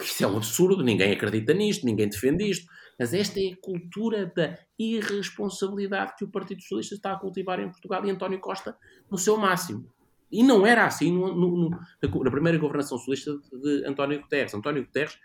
[0.00, 2.70] Isto é um absurdo, ninguém acredita nisto, ninguém defende isto.
[2.98, 7.70] Mas esta é a cultura da irresponsabilidade que o Partido Socialista está a cultivar em
[7.70, 8.76] Portugal e António Costa
[9.10, 9.86] no seu máximo.
[10.30, 14.54] E não era assim no, no, no, na primeira governação socialista de António Guterres.
[14.54, 15.18] António Guterres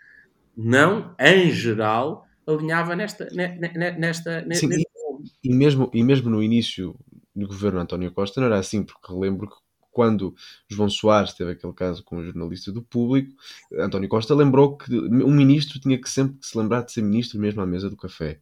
[0.56, 3.26] não, em geral, alinhava nesta.
[3.32, 4.76] nesta, Sim, nesta...
[5.42, 6.94] E, e, mesmo, e mesmo no início
[7.34, 9.56] do governo António Costa não era assim, porque lembro que
[9.92, 10.34] quando
[10.68, 13.32] João Soares teve aquele caso com o jornalista do público,
[13.78, 17.60] António Costa lembrou que um ministro tinha que sempre se lembrar de ser ministro mesmo
[17.60, 18.40] à mesa do café.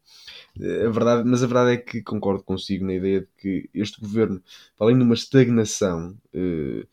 [0.56, 4.40] A verdade, mas a verdade é que concordo consigo na ideia de que este governo,
[4.78, 6.86] além de uma estagnação eh,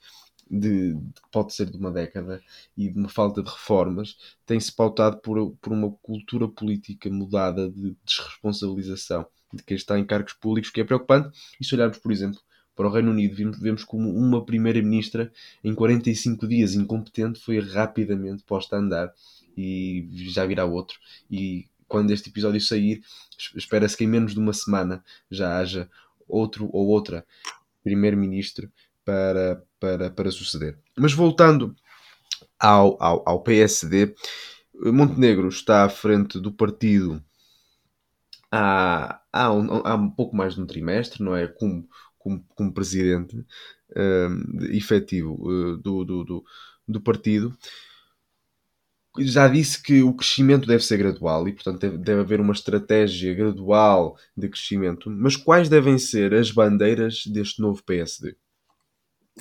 [0.49, 2.41] de, de, pode ser de uma década
[2.75, 7.95] e de uma falta de reformas, tem-se pautado por, por uma cultura política mudada de
[8.03, 11.37] desresponsabilização de quem está em cargos públicos, que é preocupante.
[11.59, 12.39] E se olharmos, por exemplo,
[12.77, 18.75] para o Reino Unido, vemos como uma primeira-ministra em 45 dias incompetente foi rapidamente posta
[18.75, 19.11] a andar
[19.57, 20.99] e já virá outro.
[21.29, 23.01] E quando este episódio sair,
[23.55, 25.89] espera-se que em menos de uma semana já haja
[26.27, 27.25] outro ou outra
[27.83, 28.71] primeiro-ministro
[29.03, 30.77] para, para, para suceder.
[30.95, 31.75] Mas voltando
[32.59, 34.13] ao, ao, ao PSD,
[34.75, 37.23] Montenegro está à frente do partido
[38.51, 41.47] há, há, um, há um pouco mais de um trimestre, não é?
[41.47, 41.87] Como,
[42.27, 46.45] como, como presidente uh, efetivo uh, do, do, do,
[46.85, 47.57] do, partido,
[49.19, 54.17] já disse que o crescimento deve ser gradual e, portanto, deve, haver uma estratégia gradual
[54.35, 55.09] de crescimento.
[55.09, 58.35] Mas quais devem ser as bandeiras deste novo PSD?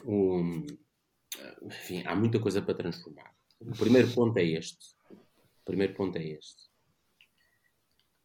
[0.04, 0.64] Um,
[1.62, 3.34] enfim, há muita coisa para transformar.
[3.60, 4.94] O primeiro ponto é este.
[5.10, 6.66] O primeiro ponto é este.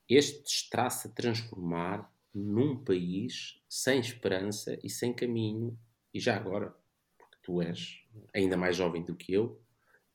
[0.08, 5.78] Este está-se a transformar num país sem esperança e sem caminho,
[6.14, 6.76] e já agora,
[7.18, 9.62] porque tu és ainda mais jovem do que eu,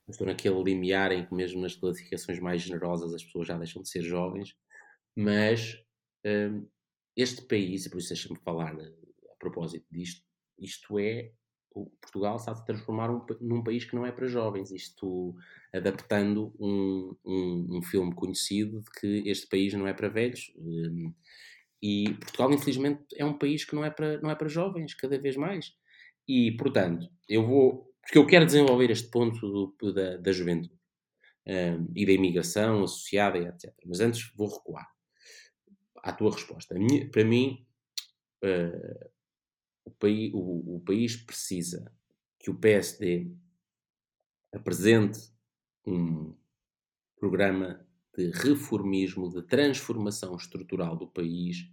[0.07, 3.89] estou naquele limiar em que mesmo nas classificações mais generosas as pessoas já deixam de
[3.89, 4.55] ser jovens,
[5.15, 5.83] mas
[6.25, 6.67] hum,
[7.15, 10.25] este país, e por isso deixa-me falar a propósito disto,
[10.59, 11.31] isto é
[12.01, 14.71] Portugal está a transformar um, num país que não é para jovens.
[14.71, 15.35] Isto
[15.73, 20.51] adaptando um, um, um, filme conhecido de que este país não é para velhos.
[20.57, 21.13] Hum,
[21.81, 25.19] e Portugal, infelizmente, é um país que não é para, não é para jovens, cada
[25.19, 25.73] vez mais.
[26.27, 27.93] E, portanto, eu vou.
[28.01, 29.39] Porque eu quero desenvolver este ponto
[29.79, 30.79] do, da, da juventude
[31.45, 33.73] um, e da imigração associada, etc.
[33.85, 34.87] Mas antes vou recuar
[35.97, 36.73] à tua resposta.
[36.75, 37.65] Minha, para mim,
[38.43, 39.09] uh,
[39.85, 41.91] o, o, o país precisa
[42.39, 43.29] que o PSD
[44.53, 45.19] apresente
[45.85, 46.35] um
[47.19, 47.86] programa
[48.17, 51.69] de reformismo, de transformação estrutural do país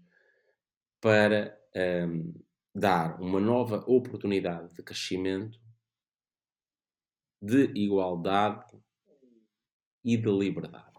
[1.01, 1.59] para
[2.07, 2.35] um,
[2.75, 5.59] dar uma nova oportunidade de crescimento,
[7.41, 8.77] de igualdade
[10.05, 10.93] e de liberdade.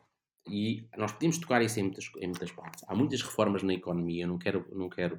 [0.48, 2.84] E nós podemos tocar isso em muitas, em muitas partes.
[2.88, 5.16] Há muitas reformas na economia, não quero, não quero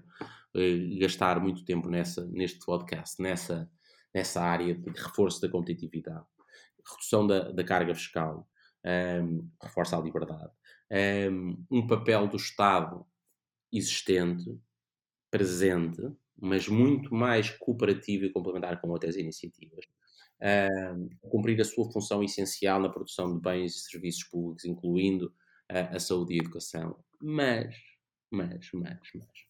[0.54, 3.70] uh, gastar muito tempo nessa, neste podcast, nessa,
[4.14, 6.24] nessa área de reforço da competitividade,
[6.84, 8.48] redução da, da carga fiscal,
[8.86, 10.52] um, reforça a liberdade,
[11.30, 13.04] um, um papel do Estado
[13.72, 14.58] existente,
[15.30, 16.00] presente,
[16.38, 19.84] mas muito mais cooperativo e complementar com outras iniciativas.
[20.40, 25.34] Um, cumprir a sua função essencial na produção de bens e serviços públicos, incluindo
[25.68, 27.74] a, a saúde e a educação, mas,
[28.30, 29.46] mas, mas, mas,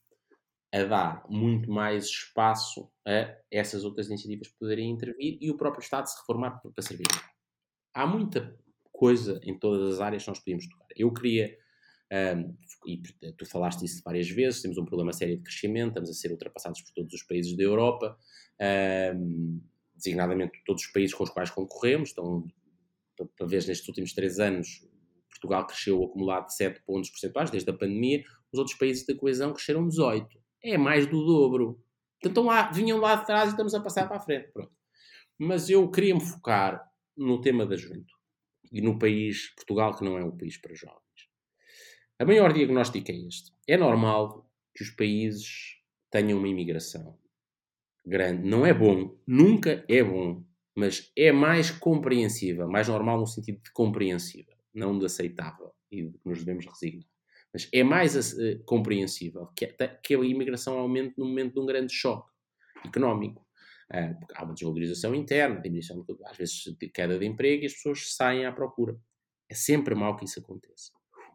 [0.72, 6.06] a dar muito mais espaço a essas outras iniciativas poderem intervir e o próprio Estado
[6.06, 7.06] se reformar para servir.
[7.92, 8.56] Há muita
[8.96, 10.86] coisa em todas as áreas que nós podíamos tocar.
[10.96, 11.56] Eu queria,
[12.36, 12.56] um,
[12.86, 13.02] e
[13.36, 16.80] tu falaste isso várias vezes, temos um problema sério de crescimento, estamos a ser ultrapassados
[16.80, 18.18] por todos os países da Europa,
[19.14, 19.60] um,
[19.94, 22.44] designadamente todos os países com os quais concorremos, então,
[23.46, 24.86] ver nestes últimos três anos,
[25.30, 29.52] Portugal cresceu acumulado de 7 pontos percentuais desde a pandemia, os outros países da coesão
[29.52, 30.26] cresceram 18.
[30.64, 31.82] É mais do dobro.
[32.24, 34.50] Então lá, vinham lá de trás e estamos a passar para a frente.
[34.52, 34.72] Pronto.
[35.38, 36.82] Mas eu queria me focar
[37.16, 38.15] no tema da juventude
[38.72, 41.00] e no país, Portugal, que não é um país para jovens.
[42.18, 43.52] A maior diagnóstico é este.
[43.68, 45.76] É normal que os países
[46.10, 47.18] tenham uma imigração
[48.04, 48.48] grande.
[48.48, 53.72] Não é bom, nunca é bom, mas é mais compreensível, mais normal no sentido de
[53.72, 57.08] compreensível, não de aceitável e de que nos devemos resignar.
[57.52, 59.66] Mas é mais uh, compreensível que
[60.02, 62.30] que a imigração aumente no momento de um grande choque
[62.84, 63.45] económico.
[63.88, 68.14] Porque há uma desvalorização interna, diminuição às vezes de queda de emprego e as pessoas
[68.14, 68.98] saem à procura.
[69.48, 70.92] É sempre mau que isso aconteça.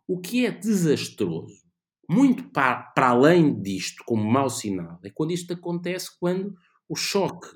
[0.07, 1.63] O que é desastroso,
[2.09, 6.53] muito para, para além disto, como mau sinal, é quando isto acontece quando
[6.89, 7.47] o choque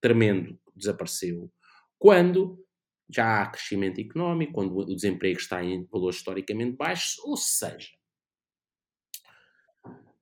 [0.00, 1.50] tremendo desapareceu,
[1.98, 2.62] quando
[3.08, 7.90] já há crescimento económico, quando o desemprego está em valores historicamente baixos, ou seja,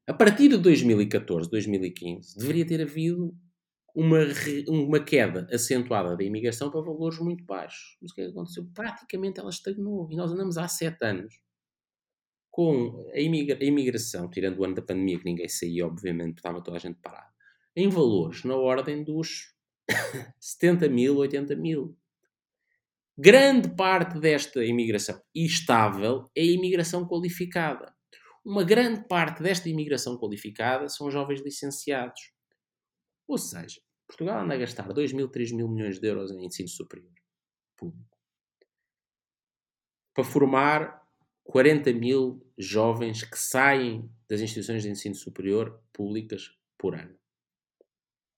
[0.07, 3.33] a partir de 2014, 2015, deveria ter havido
[3.95, 4.19] uma,
[4.69, 7.97] uma queda acentuada da imigração para valores muito baixos.
[8.01, 8.67] Mas o que é aconteceu?
[8.75, 10.09] Praticamente ela estagnou.
[10.11, 11.41] E nós andamos há sete anos
[12.51, 16.63] com a, imigra a imigração, tirando o ano da pandemia, que ninguém saía, obviamente, estava
[16.63, 17.31] toda a gente parada,
[17.77, 19.55] em valores na ordem dos
[20.41, 21.97] 70 mil, 80 mil.
[23.17, 27.95] Grande parte desta imigração estável é a imigração qualificada.
[28.45, 32.33] Uma grande parte desta imigração qualificada são jovens licenciados.
[33.31, 36.69] Ou seja, Portugal anda a gastar 2 mil, 3 mil milhões de euros em ensino
[36.69, 37.13] superior
[37.77, 38.11] público
[40.13, 41.01] para formar
[41.45, 47.15] 40 mil jovens que saem das instituições de ensino superior públicas por ano.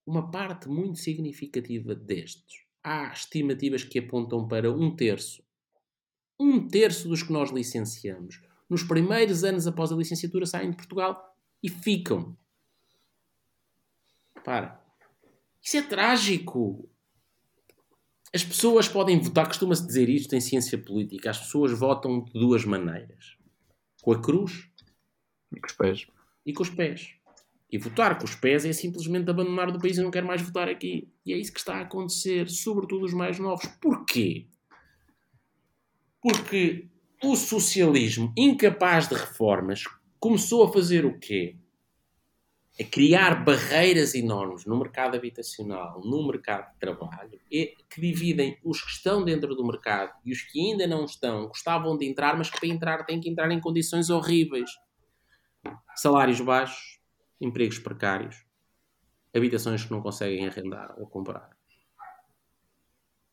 [0.06, 2.66] Uma parte muito significativa destes.
[2.84, 5.42] Há estimativas que apontam para um terço.
[6.38, 11.34] Um terço dos que nós licenciamos nos primeiros anos após a licenciatura saem de Portugal
[11.62, 12.36] e ficam.
[14.44, 14.81] Para.
[15.62, 16.88] Isso é trágico.
[18.34, 22.64] As pessoas podem votar, costuma-se dizer isto em ciência política, as pessoas votam de duas
[22.64, 23.36] maneiras.
[24.02, 24.68] Com a cruz
[25.54, 26.06] e com os pés.
[26.44, 27.14] E com os pés.
[27.70, 30.68] E votar com os pés é simplesmente abandonar do país e não quero mais votar
[30.68, 31.08] aqui.
[31.24, 33.66] E é isso que está a acontecer, sobretudo os mais novos.
[33.80, 34.46] Porquê?
[36.20, 36.88] Porque
[37.22, 39.84] o socialismo, incapaz de reformas,
[40.18, 41.56] começou a fazer o quê?
[42.80, 48.90] A criar barreiras enormes no mercado habitacional, no mercado de trabalho, que dividem os que
[48.90, 52.58] estão dentro do mercado e os que ainda não estão, gostavam de entrar, mas que
[52.58, 54.70] para entrar têm que entrar em condições horríveis.
[55.94, 56.98] Salários baixos,
[57.38, 58.42] empregos precários,
[59.34, 61.50] habitações que não conseguem arrendar ou comprar.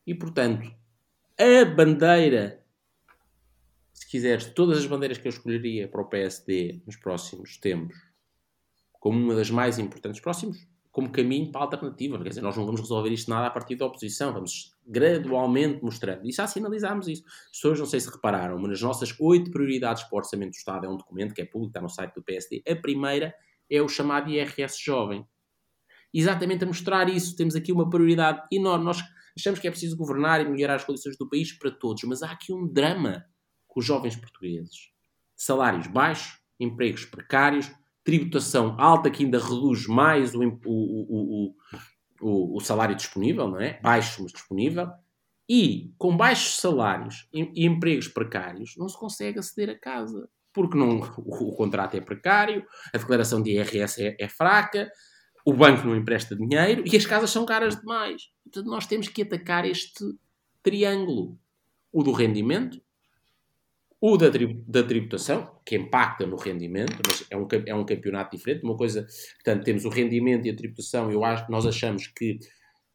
[0.06, 0.69] E, portanto,
[1.38, 2.60] a bandeira
[3.99, 7.97] se quiseres, todas as bandeiras que eu escolheria para o PSD nos próximos tempos,
[8.99, 12.17] como uma das mais importantes, próximos, como caminho para a alternativa.
[12.21, 16.27] Quer dizer, nós não vamos resolver isto nada a partir da oposição, vamos gradualmente mostrando.
[16.27, 17.23] E já sinalizámos isso.
[17.25, 20.55] As pessoas não sei se repararam, mas nas nossas oito prioridades para o Orçamento do
[20.55, 22.63] Estado é um documento que é público, está no site do PSD.
[22.67, 23.33] A primeira
[23.69, 25.25] é o chamado IRS Jovem.
[26.13, 27.35] Exatamente a mostrar isso.
[27.35, 28.83] Temos aqui uma prioridade enorme.
[28.83, 29.01] Nós
[29.38, 32.31] achamos que é preciso governar e melhorar as condições do país para todos, mas há
[32.31, 33.23] aqui um drama
[33.67, 34.89] com os jovens portugueses.
[35.35, 37.71] Salários baixos, empregos precários,
[38.10, 41.56] tributação alta que ainda reduz mais o, o,
[42.19, 43.80] o, o, salário disponível, não é?
[43.84, 44.89] Baixo, mas disponível.
[45.48, 50.28] E com baixos salários e, empregos precários não se consegue aceder a casa.
[50.52, 54.91] Porque não, o, contrato é precário, a declaração de IRS é, é fraca,
[55.45, 58.24] o banco não empresta dinheiro e as casas são caras demais.
[58.43, 60.04] Portanto, nós temos que atacar este
[60.63, 61.39] triângulo.
[61.91, 62.82] O do rendimento,
[64.01, 64.27] o da,
[64.67, 68.63] da tributação, que impacta no rendimento, mas é um, é um campeonato diferente.
[68.63, 71.12] Uma coisa, portanto, temos o rendimento e a tributação.
[71.12, 72.39] Eu acho, nós achamos que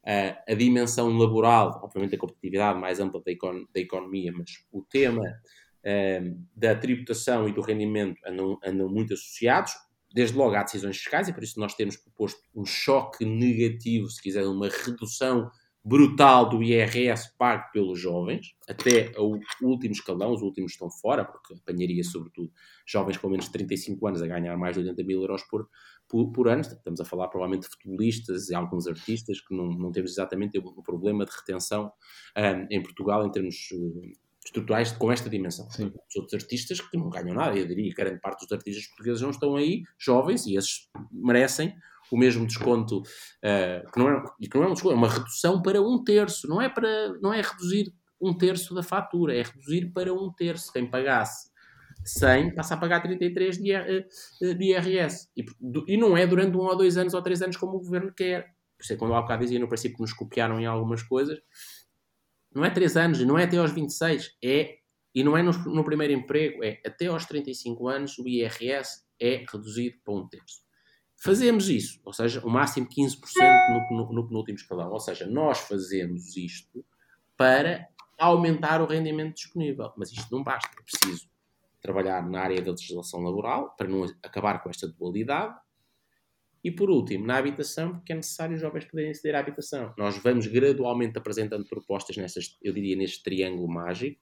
[0.05, 4.83] uh, a dimensão laboral, obviamente a competitividade mais ampla da, econ da economia, mas o
[4.83, 9.73] tema uh, da tributação e do rendimento andam, andam muito associados.
[10.15, 14.23] Desde logo há decisões fiscais e por isso nós temos proposto um choque negativo, se
[14.23, 15.51] quiser, uma redução
[15.85, 21.53] brutal do IRS pago pelos jovens, até o último escalão, os últimos estão fora, porque
[21.53, 22.51] apanharia sobretudo
[22.87, 25.69] jovens com menos de 35 anos a ganhar mais de 80 mil euros por,
[26.09, 26.63] por, por ano.
[26.63, 30.83] Estamos a falar provavelmente de futebolistas e alguns artistas que não, não temos exatamente um
[30.83, 31.93] problema de retenção
[32.35, 34.13] um, em Portugal em termos uh,
[34.43, 35.69] estruturais com esta dimensão.
[35.71, 35.93] Sim.
[36.09, 39.21] Os outros artistas que não ganham nada, eu diria que grande parte dos artistas portugueses
[39.21, 41.75] não estão aí, jovens, e esses merecem
[42.15, 45.09] o mesmo desconto, uh, que não é, e que não é um desconto, é uma
[45.09, 49.43] redução para um terço, não é, para, não é reduzir um terço da fatura, é
[49.43, 50.73] reduzir para um terço.
[50.73, 51.51] Quem pagasse
[52.05, 54.07] 100 passa a pagar 33 de, eh,
[54.41, 55.29] de IRS.
[55.37, 55.45] E,
[55.89, 58.55] e, não é durante um ou dois anos ou três anos como o governo quer.
[58.77, 61.39] Por isso é quando há bocado dizia no princípio que nos copiaram em algumas coisas,
[62.55, 64.77] não é três anos, não é até aos 26, é
[65.15, 69.45] E não é no, no, primeiro emprego, é até aos 35 anos o IRS é
[69.51, 70.64] reduzido para um terço.
[71.25, 73.19] Fazemos isso, ou seja, o máximo 15%
[73.91, 74.91] no, no, no penúltimo escalão.
[74.93, 76.85] Ou seja, nós fazemos isto
[77.35, 79.91] para aumentar o rendimento disponível.
[79.97, 81.27] Mas isto não basta, é preciso
[81.81, 85.55] trabalhar na área da legislação laboral para não acabar com esta dualidade.
[86.63, 89.95] E por último, na habitação, porque é necessário os jovens poderem aceder à habitação.
[89.97, 94.21] Nós vamos gradualmente apresentando propostas nessas, eu diria, neste triângulo mágico: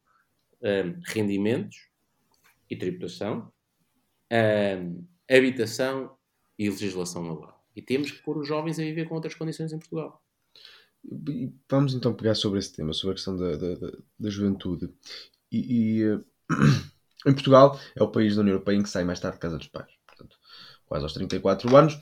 [0.63, 1.89] um, rendimentos
[2.71, 3.53] e tributação,
[4.33, 6.17] um, habitação
[6.59, 7.63] e legislação laboral.
[7.75, 10.23] E temos que pôr os jovens a viver com outras condições em Portugal.
[11.69, 13.75] Vamos então pegar sobre esse tema, sobre a questão da, da,
[14.19, 14.93] da juventude.
[15.51, 16.25] E, e uh,
[17.27, 19.59] em Portugal é o país da União Europeia em que sai mais tarde de casa
[19.59, 19.91] dos pais.
[20.07, 20.37] Portanto,
[20.87, 21.99] quase aos 34 anos.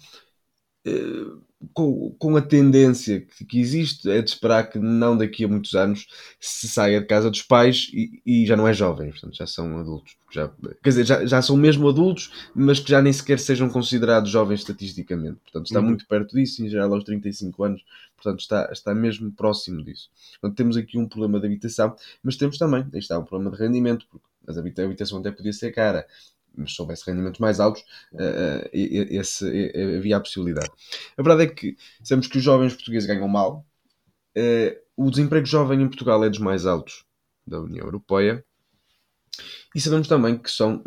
[0.87, 1.43] Uh,
[1.75, 5.75] com, com a tendência que, que, existe, é de esperar que não daqui a muitos
[5.75, 6.07] anos
[6.41, 9.79] se saia de casa dos pais e, e já não é jovem, portanto já são
[9.79, 10.17] adultos.
[10.33, 10.49] Já,
[10.83, 14.61] quer dizer, já, já são mesmo adultos, mas que já nem sequer sejam considerados jovens
[14.61, 15.39] estatisticamente.
[15.43, 15.87] Portanto, está uhum.
[15.87, 17.85] muito perto disso, em geral aos 35 anos,
[18.17, 20.09] portanto está, está mesmo próximo disso.
[20.41, 23.63] Portanto, temos aqui um problema de habitação, mas temos também, aí está, um problema de
[23.63, 26.07] rendimento, porque a habitação até podia ser cara
[26.57, 27.83] mas se houvesse rendimentos mais altos,
[28.13, 30.71] uh, esse, uh, havia a possibilidade.
[31.17, 33.65] A verdade é que sabemos que os jovens portugueses ganham mal.
[34.37, 37.05] Uh, o desemprego jovem em Portugal é dos mais altos
[37.47, 38.45] da União Europeia.
[39.75, 40.83] E sabemos também que são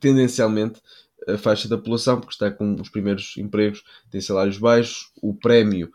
[0.00, 0.80] tendencialmente
[1.28, 5.92] a faixa da população, porque está com os primeiros empregos, tem salários baixos, o prémio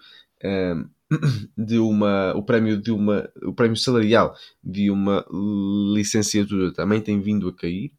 [1.58, 5.26] de uma o prémio de uma o prémio salarial de uma
[5.94, 7.92] licenciatura também tem vindo a cair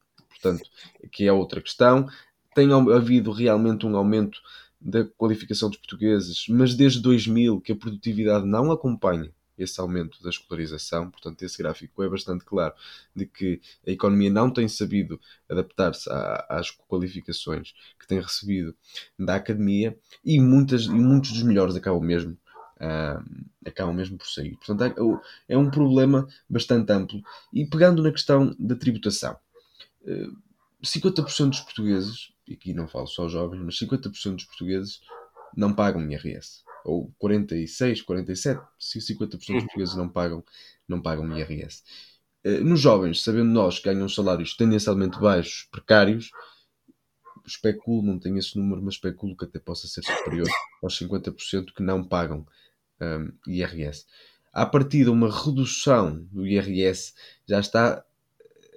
[0.43, 0.68] portanto,
[1.11, 2.09] que é outra questão.
[2.55, 4.40] Tem havido realmente um aumento
[4.80, 10.30] da qualificação dos portugueses, mas desde 2000 que a produtividade não acompanha esse aumento da
[10.30, 12.74] escolarização, portanto, esse gráfico é bastante claro
[13.14, 16.09] de que a economia não tem sabido adaptar-se
[16.49, 18.74] às qualificações que tem recebido
[19.16, 23.22] da academia e, muitas, muitos dos melhores acabam mesmo, uh,
[23.64, 24.57] acabam mesmo por sair.
[24.57, 27.22] Portanto, é, é um problema bastante amplo.
[27.53, 29.36] E pegando na questão da tributação,
[30.83, 35.01] 50% dos portugueses, e aqui não falo só jovens, mas 50% dos portugueses
[35.57, 36.63] não pagam IRS.
[36.85, 39.61] Ou 46, 47, 50% dos uhum.
[39.61, 40.45] portugueses não pagam,
[40.89, 41.83] não pagam IRS.
[42.45, 46.31] Eh, nos jovens, sabendo nós que ganham salários tendencialmente baixos, precários,
[47.47, 50.49] especulo, não tenho esse número, mas especulo que até possa ser superior
[50.83, 52.47] aos 50% que não pagam
[53.01, 54.07] um, IRS.
[54.53, 57.15] A partir de uma redução do IRS,
[57.47, 58.05] já está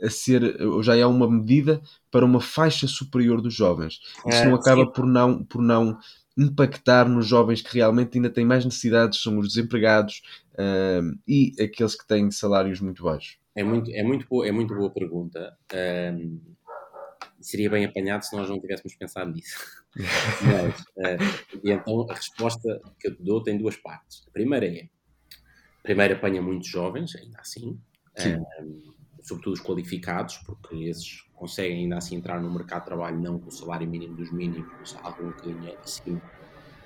[0.02, 1.82] a ser, já é uma medida
[2.12, 4.00] para uma faixa superior dos jovens.
[4.28, 5.98] Isso é, não acaba por não, por não
[6.38, 10.22] impactar nos jovens que realmente ainda têm mais necessidades, são os desempregados
[10.54, 13.38] uh, e aqueles que têm salários muito baixos.
[13.56, 15.58] É muito, é muito, boa, é muito boa pergunta.
[16.14, 16.42] Um,
[17.40, 19.56] seria bem apanhado se nós não tivéssemos pensado nisso.
[19.96, 24.26] Mas, uh, e então a resposta que eu te dou tem duas partes.
[24.28, 24.90] A primeira é:
[25.82, 27.80] primeiro apanha muitos jovens, ainda assim.
[28.20, 28.96] Um,
[29.26, 33.50] sobretudo os qualificados, porque esses conseguem ainda assim entrar no mercado de trabalho não com
[33.50, 36.22] o salário mínimo dos mínimos, mas algum bocadinho acima,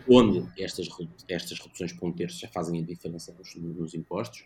[0.10, 0.88] onde estas,
[1.28, 4.46] estas reduções por um terço já fazem a diferença nos, nos impostos,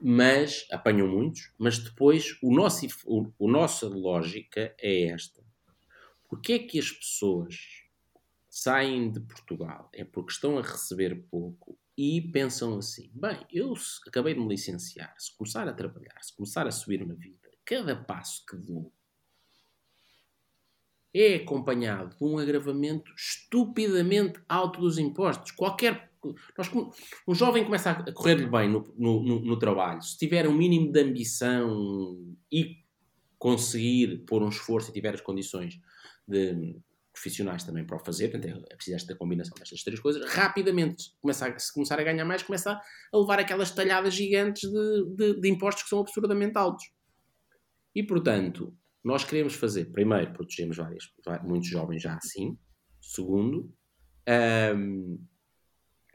[0.00, 5.44] mas apanham muitos, mas depois o nosso, o, nossa lógica é esta.
[6.26, 7.84] Porquê é que as pessoas
[8.48, 9.90] saem de Portugal?
[9.92, 13.74] É porque estão a receber pouco e pensam assim: bem, eu
[14.06, 17.96] acabei de me licenciar, se começar a trabalhar, se começar a subir na vida, cada
[17.96, 18.92] passo que dou
[21.14, 25.52] é acompanhado de um agravamento estupidamente alto dos impostos.
[25.52, 26.12] Qualquer.
[26.58, 26.70] Nós,
[27.28, 31.00] um jovem começa a correr-lhe bem no, no, no, trabalho, se tiver um mínimo de
[31.00, 32.78] ambição e
[33.38, 35.78] conseguir pôr um esforço e tiver as condições
[36.26, 36.74] de
[37.14, 41.48] profissionais também para o fazer, portanto é preciso esta combinação destas três coisas, rapidamente, começa
[41.48, 45.48] a, se começar a ganhar mais, começa a levar aquelas talhadas gigantes de, de, de
[45.48, 46.84] impostos que são absurdamente altos.
[47.94, 51.04] E, portanto, nós queremos fazer, primeiro, protegemos várias,
[51.44, 52.58] muitos jovens já assim,
[53.00, 53.72] segundo,
[54.76, 55.24] um,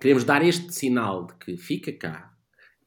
[0.01, 2.35] queremos dar este sinal de que fica cá,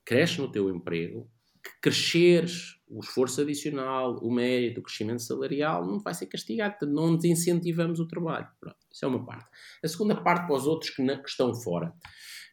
[0.05, 1.31] cresce no teu emprego,
[1.63, 7.17] que cresceres o esforço adicional, o mérito, o crescimento salarial não vai ser castigado, não
[7.17, 8.47] desincentivamos o trabalho.
[8.61, 9.49] Pronto, isso é uma parte.
[9.83, 11.95] A segunda parte para os outros que, na, que estão fora.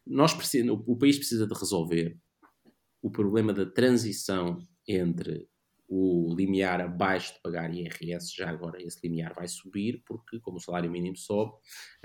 [0.08, 2.18] Nós o, o país precisa de resolver
[3.02, 5.48] o problema da transição entre
[5.92, 10.60] o limiar abaixo de pagar IRS, já agora esse limiar vai subir, porque como o
[10.60, 11.54] salário mínimo sobe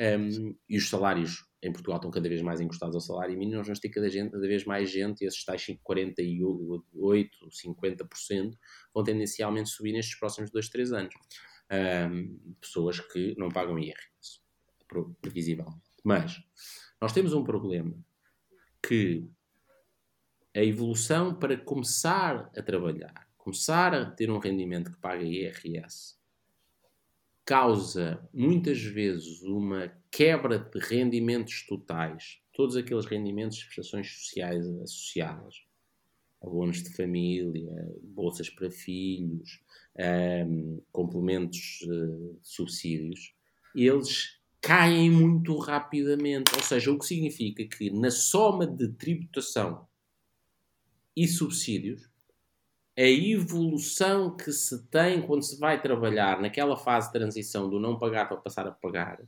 [0.01, 3.67] um, e os salários em Portugal estão cada vez mais encostados ao salário mínimo, nós
[3.67, 8.55] vamos ter cada, gente, cada vez mais gente, esses tais 48, 50%
[8.95, 11.15] vão tendencialmente subir nestes próximos 2, 3 anos.
[11.71, 14.41] Um, pessoas que não pagam IRS,
[15.21, 15.83] previsivelmente.
[16.03, 16.43] Mas
[17.01, 17.95] nós temos um problema
[18.87, 19.29] que
[20.55, 26.17] a evolução para começar a trabalhar começar a ter um rendimento que paga IRS
[27.45, 35.57] causa muitas vezes uma quebra de rendimentos totais, todos aqueles rendimentos de prestações sociais associadas,
[36.43, 39.63] abonos de família, bolsas para filhos,
[40.47, 43.35] um, complementos uh, subsídios,
[43.75, 46.55] eles caem muito rapidamente.
[46.55, 49.87] Ou seja, o que significa que na soma de tributação
[51.15, 52.09] e subsídios,
[52.97, 57.99] a evolução que se tem quando se vai trabalhar naquela fase de transição do não
[57.99, 59.21] pagar para passar a pagar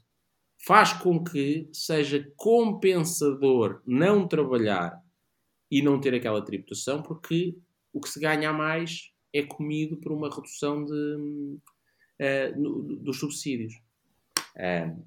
[0.65, 5.03] faz com que seja compensador não trabalhar
[5.71, 7.57] e não ter aquela tributação, porque
[7.93, 13.75] o que se ganha mais é comido por uma redução de, uh, no, dos subsídios.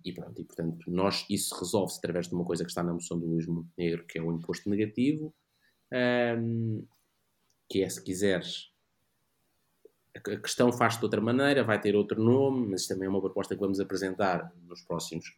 [0.05, 3.19] E pronto, e portanto, nós, isso resolve-se através de uma coisa que está na moção
[3.19, 5.33] do Luís Montenegro, que é o imposto negativo,
[6.37, 6.85] um,
[7.69, 8.69] que é, se quiseres,
[10.15, 13.53] a questão faz-se de outra maneira, vai ter outro nome, mas também é uma proposta
[13.53, 15.37] que vamos apresentar nos próximos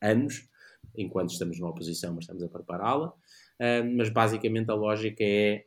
[0.00, 0.48] anos,
[0.96, 3.08] enquanto estamos na oposição, mas estamos a prepará-la.
[3.08, 5.64] Uh, mas basicamente a lógica é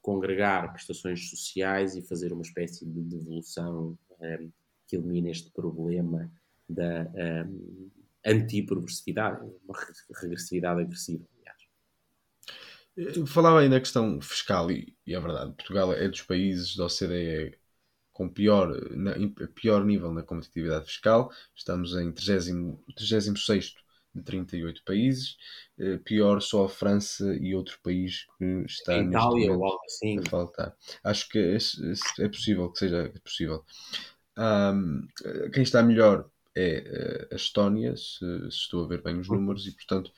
[0.00, 4.50] congregar prestações sociais e fazer uma espécie de devolução um,
[4.86, 6.30] que elimine este problema
[6.68, 7.10] da
[7.46, 7.90] um,
[8.24, 9.78] anti-progressividade, uma
[10.14, 11.24] regressividade agressiva.
[13.26, 17.58] Falava aí na questão fiscal, e, e é verdade, Portugal é dos países da OCDE
[18.12, 19.14] com pior, na,
[19.54, 23.74] pior nível na competitividade fiscal, estamos em 36
[24.14, 25.36] de 38 países,
[25.78, 30.20] eh, pior só a França e outro país que está em Itália algo assim.
[30.20, 30.76] a faltar.
[31.02, 31.76] Acho que esse
[32.20, 33.64] é possível que seja possível.
[34.38, 35.08] Um,
[35.52, 39.66] quem está melhor é eh, a Estónia, se, se, estou a ver bem os números,
[39.66, 40.12] e portanto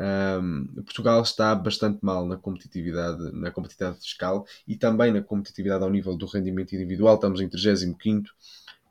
[0.00, 5.90] um, Portugal está bastante mal na competitividade, na competitividade fiscal e também na competitividade ao
[5.90, 7.16] nível do rendimento individual.
[7.16, 8.28] Estamos em 35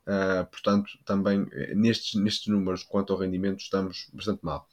[0.08, 4.66] uh, portanto, também eh, nestes, nestes números quanto ao rendimento estamos bastante mal.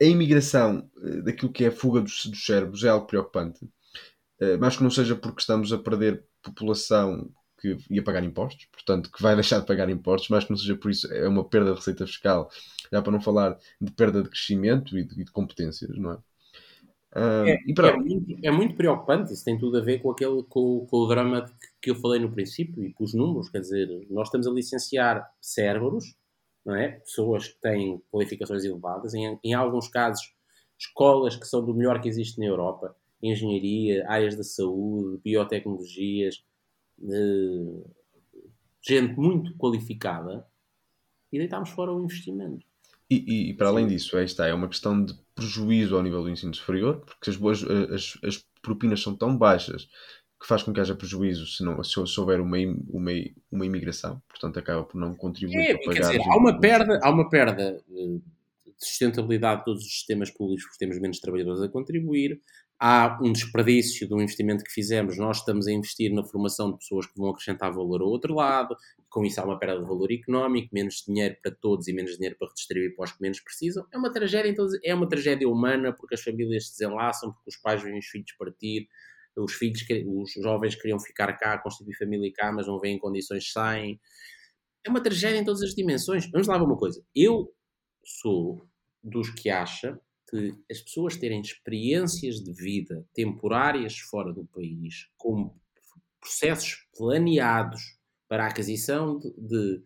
[0.00, 4.76] A imigração uh, daquilo que é a fuga dos, dos cérebros é algo preocupante, uh,
[4.76, 9.34] que não seja porque estamos a perder população que ia pagar impostos, portanto, que vai
[9.34, 12.06] deixar de pagar impostos, mas que não seja por isso é uma perda de receita
[12.06, 12.50] fiscal
[12.92, 16.18] já para não falar de perda de crescimento e de, de competências, não é?
[17.16, 20.86] Uh, é, é, muito, é, muito, preocupante, isso tem tudo a ver com, aquele, com,
[20.86, 21.50] com, o drama
[21.80, 25.26] que eu falei no princípio e com os números, quer dizer, nós estamos a licenciar
[25.40, 26.14] cérebros,
[26.62, 26.88] não é?
[26.88, 30.34] pessoas que têm qualificações elevadas, em, em alguns casos
[30.78, 36.44] escolas que são do melhor que existe na Europa, engenharia, áreas da saúde, biotecnologias,
[38.82, 40.46] gente muito qualificada,
[41.32, 42.64] e deitámos fora o investimento.
[43.08, 46.30] E, e, para além disso, aí está, é uma questão de prejuízo ao nível do
[46.30, 49.88] ensino superior, porque as, boas, as, as propinas são tão baixas
[50.40, 52.56] que faz com que haja prejuízo se, não, se, houver uma,
[52.88, 53.10] uma,
[53.50, 56.10] uma imigração, portanto acaba por não contribuir é, para pagar.
[56.10, 58.20] Dizer, há, uma perda, há uma perda de
[58.76, 62.40] sustentabilidade de todos os sistemas públicos porque temos menos trabalhadores a contribuir,
[62.78, 67.06] há um desperdício do investimento que fizemos, nós estamos a investir na formação de pessoas
[67.06, 68.76] que vão acrescentar valor ao outro lado,
[69.08, 72.36] com isso há uma perda de valor económico, menos dinheiro para todos e menos dinheiro
[72.38, 73.86] para redistribuir para os que menos precisam.
[73.92, 77.56] É uma tragédia, então, é uma tragédia humana porque as famílias se desenlaçam, porque os
[77.56, 78.86] pais veem os filhos partir,
[79.36, 83.52] os filhos, os jovens queriam ficar cá, constituir família cá, mas não vêm em condições,
[83.52, 84.00] saem.
[84.84, 86.30] É uma tragédia em todas as dimensões.
[86.30, 87.02] Vamos lá ver uma coisa.
[87.14, 87.52] Eu
[88.04, 88.66] sou
[89.02, 89.98] dos que acha
[90.28, 95.54] que as pessoas terem experiências de vida temporárias fora do país, com
[96.20, 97.96] processos planeados
[98.28, 99.82] para a aquisição de, de,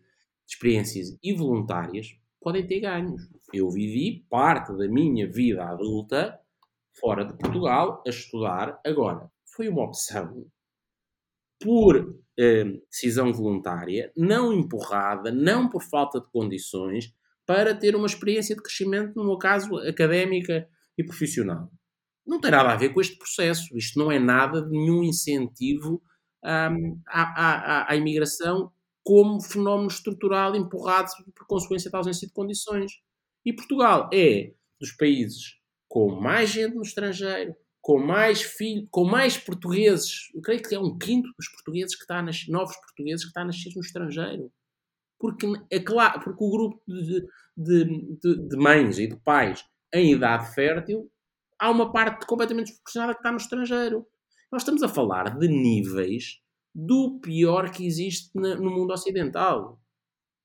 [0.47, 2.07] experiências e voluntárias,
[2.39, 3.21] podem ter ganhos.
[3.53, 6.39] Eu vivi parte da minha vida adulta
[6.99, 8.79] fora de Portugal a estudar.
[8.85, 10.45] Agora, foi uma opção
[11.59, 17.13] por eh, decisão voluntária, não empurrada, não por falta de condições,
[17.51, 20.65] para ter uma experiência de crescimento, no meu caso, académica
[20.97, 21.69] e profissional.
[22.25, 23.77] Não tem nada a ver com este processo.
[23.77, 26.01] Isto não é nada de nenhum incentivo
[26.41, 28.71] um, à, à, à, imigração
[29.03, 32.93] como fenómeno estrutural empurrado por consequência da ausência de condições.
[33.45, 35.57] E Portugal é dos países
[35.89, 40.79] com mais gente no estrangeiro, com mais filho, com mais portugueses, eu creio que é
[40.79, 44.49] um quinto dos portugueses que está nas novos portugueses que está nascidos no estrangeiro.
[45.21, 47.21] Porque é claro, porque o grupo de,
[47.55, 49.63] de, de, de mães e de pais
[49.93, 51.09] em idade fértil
[51.59, 54.07] há uma parte completamente desproporcionada que está no estrangeiro.
[54.51, 56.41] Nós estamos a falar de níveis
[56.73, 59.79] do pior que existe no mundo ocidental.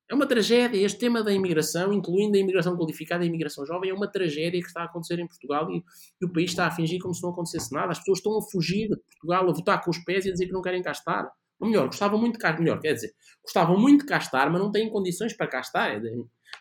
[0.09, 0.79] É uma tragédia.
[0.79, 4.61] Este tema da imigração, incluindo a imigração qualificada e a imigração jovem, é uma tragédia
[4.61, 5.83] que está a acontecer em Portugal e,
[6.21, 7.93] e, o país está a fingir como se não acontecesse nada.
[7.93, 10.47] As pessoas estão a fugir de Portugal, a votar com os pés e a dizer
[10.47, 11.29] que não querem cá estar.
[11.59, 14.61] Ou melhor, gostavam muito de cá Melhor, quer dizer, gostavam muito de cá estar, mas
[14.61, 15.91] não têm condições para cá estar.
[15.91, 16.01] É,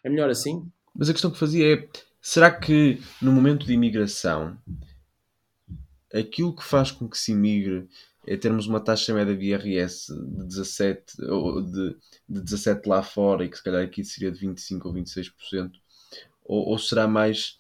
[0.03, 0.65] é melhor assim.
[0.93, 1.89] Mas a questão que fazia é:
[2.21, 4.57] será que no momento de imigração
[6.13, 7.87] aquilo que faz com que se imigre
[8.27, 11.95] é termos uma taxa média de IRS de 17, ou de,
[12.27, 15.71] de 17 lá fora e que se calhar aqui seria de 25 ou 26%,
[16.43, 17.57] ou, ou será mais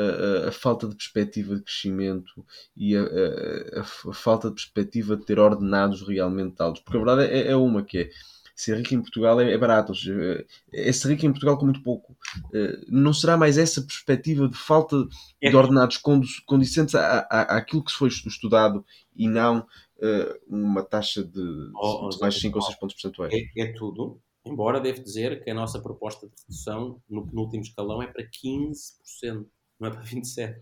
[0.00, 2.44] a, a, falta de perspectiva de crescimento
[2.76, 3.84] e a, a, a,
[4.14, 6.82] falta de perspectiva de ter ordenados realmente altos?
[6.82, 8.10] Porque a verdade é, é uma que é
[8.58, 9.94] ser rico em Portual é, é barato.
[9.94, 12.16] Seja, é ser rico em Portugal com muito pouco.
[12.52, 15.54] Eh, não será mais essa perspectiva de falta de é.
[15.54, 15.96] ordenados
[16.44, 18.84] condicentes à, à, àquilo que se foi estudado
[19.14, 23.32] e não uh, uma taxa de, oh, de mais 5 ou 6 pontos percentuais?
[23.32, 24.20] É, é tudo.
[24.44, 29.46] Embora devo dizer que a nossa proposta de redução no penúltimo escalão é para 15%,
[29.78, 30.56] não é para 27%.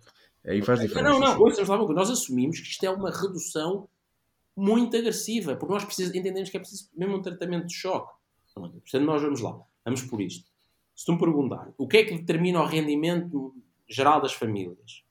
[0.46, 1.08] Aí faz diferença.
[1.08, 1.88] Não, não, não.
[1.88, 3.88] Nós assumimos que isto é uma redução
[4.56, 8.14] muito agressiva, porque nós precisamos, entendemos que é preciso mesmo um tratamento de choque.
[8.54, 10.50] Portanto, nós vamos lá, vamos por isto.
[10.94, 13.54] Se tu me perguntar o que é que determina o rendimento
[13.86, 15.04] geral das famílias,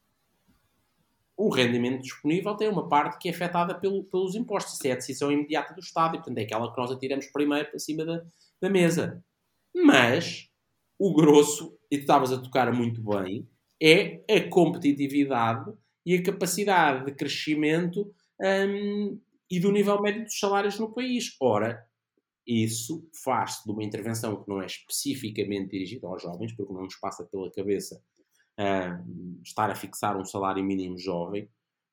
[1.38, 4.76] o rendimento disponível tem uma parte que é afetada pelo, pelos impostos.
[4.76, 7.70] Isso é a decisão imediata do Estado e, portanto, é aquela que nós atiramos primeiro
[7.70, 8.24] para cima da,
[8.60, 9.24] da mesa.
[9.76, 10.49] Mas
[10.97, 13.47] o grosso, e tu estavas a tocar muito bem,
[13.86, 15.71] é a competitividade
[16.03, 18.11] e a capacidade de crescimento
[18.41, 19.19] um,
[19.49, 21.36] e do nível médio dos salários no país.
[21.39, 21.86] Ora,
[22.47, 26.95] isso faz-se de uma intervenção que não é especificamente dirigida aos jovens, porque não nos
[26.95, 28.01] passa pela cabeça
[28.59, 31.47] uh, estar a fixar um salário mínimo jovem,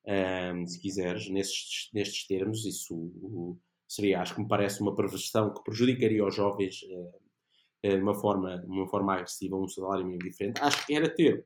[0.05, 3.55] uh, se quiseres, nestes, nestes termos, isso
[3.87, 7.23] seria, acho que me parece uma perversão que prejudicaria os jovens uh,
[7.87, 10.59] de uma forma, uma forma agressiva, um salário mínimo diferente.
[10.59, 11.45] Acho que era ter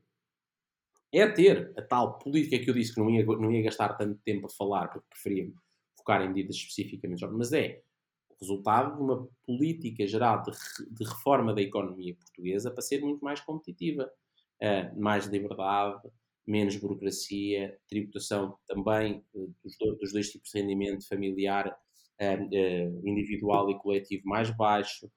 [1.13, 4.19] é ter a tal política que eu disse que não ia, não ia gastar tanto
[4.23, 5.51] tempo a falar, porque preferia
[5.97, 7.81] focar em medidas especificamente jovens, mas é
[8.29, 10.51] o resultado de uma política geral de,
[10.91, 14.11] de reforma da economia portuguesa para ser muito mais competitiva.
[14.59, 16.01] Uh, mais liberdade,
[16.45, 23.69] menos burocracia, tributação também uh, dos, do, dos, dois tipos de rendimento, familiar, uh, individual
[23.69, 25.11] e coletivo mais baixo,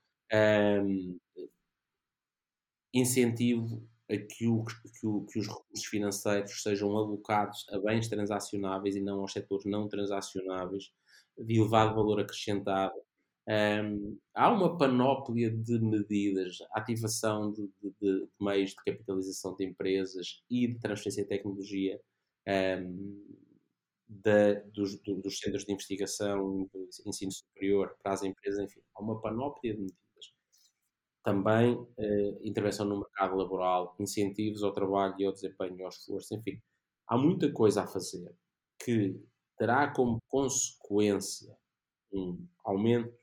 [2.92, 8.96] incentivo a que, o, que, o, que, os recursos financeiros sejam alocados a bens transacionáveis
[8.96, 10.92] e não aos setores não transacionáveis,
[11.38, 12.94] de elevado valor acrescentado.
[13.48, 20.42] Um, há uma panóplia de medidas, ativação de, de, de, meios de capitalização de empresas
[20.50, 22.00] e de transferência de tecnologia
[22.46, 23.30] um,
[24.72, 29.74] dos, dos, centros de investigação do ensino superior para as empresas, enfim, há uma panóplia
[29.74, 30.09] de medidas
[31.22, 36.34] também uh, intervenção no mercado laboral, incentivos ao trabalho e ao desempenho e ao esforço,
[36.34, 36.60] enfim,
[37.06, 38.34] há muita coisa a fazer
[38.78, 39.20] que
[39.58, 41.54] terá como consequência
[42.12, 43.14] um aumento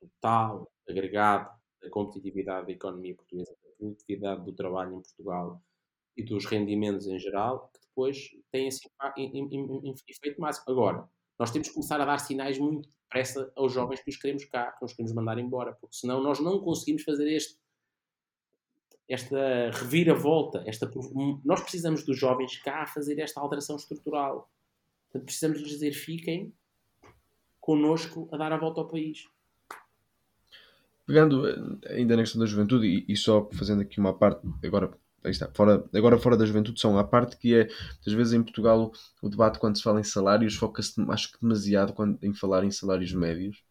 [0.00, 1.50] total, agregado
[1.80, 5.62] da competitividade da economia portuguesa, da produtividade do trabalho em Portugal
[6.16, 8.88] e dos rendimentos em geral, que depois tem esse
[10.08, 10.64] efeito máximo.
[10.68, 14.44] Agora, nós temos que começar a dar sinais muito depressa aos jovens que os queremos
[14.46, 17.58] cá, que os queremos mandar embora, porque senão nós não conseguimos fazer este,
[19.06, 20.64] esta reviravolta.
[20.66, 20.90] Esta,
[21.44, 24.50] nós precisamos dos jovens cá a fazer esta alteração estrutural.
[25.10, 26.52] Portanto, precisamos lhes dizer: fiquem
[27.60, 29.28] connosco a dar a volta ao país.
[31.04, 34.96] Pegando eh, ainda na questão da juventude e, e só fazendo aqui uma parte, agora
[35.24, 37.68] aí está, fora, agora fora da juventude são a parte que é,
[38.06, 41.92] às vezes em Portugal o debate quando se fala em salários foca-se acho que demasiado
[41.92, 43.62] quando, em falar em salários médios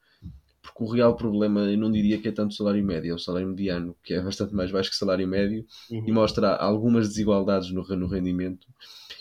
[0.62, 3.20] porque o real problema eu não diria que é tanto o salário médio, é o
[3.20, 6.04] salário mediano, que é bastante mais baixo que o salário médio uhum.
[6.08, 8.68] e mostra algumas desigualdades no, no rendimento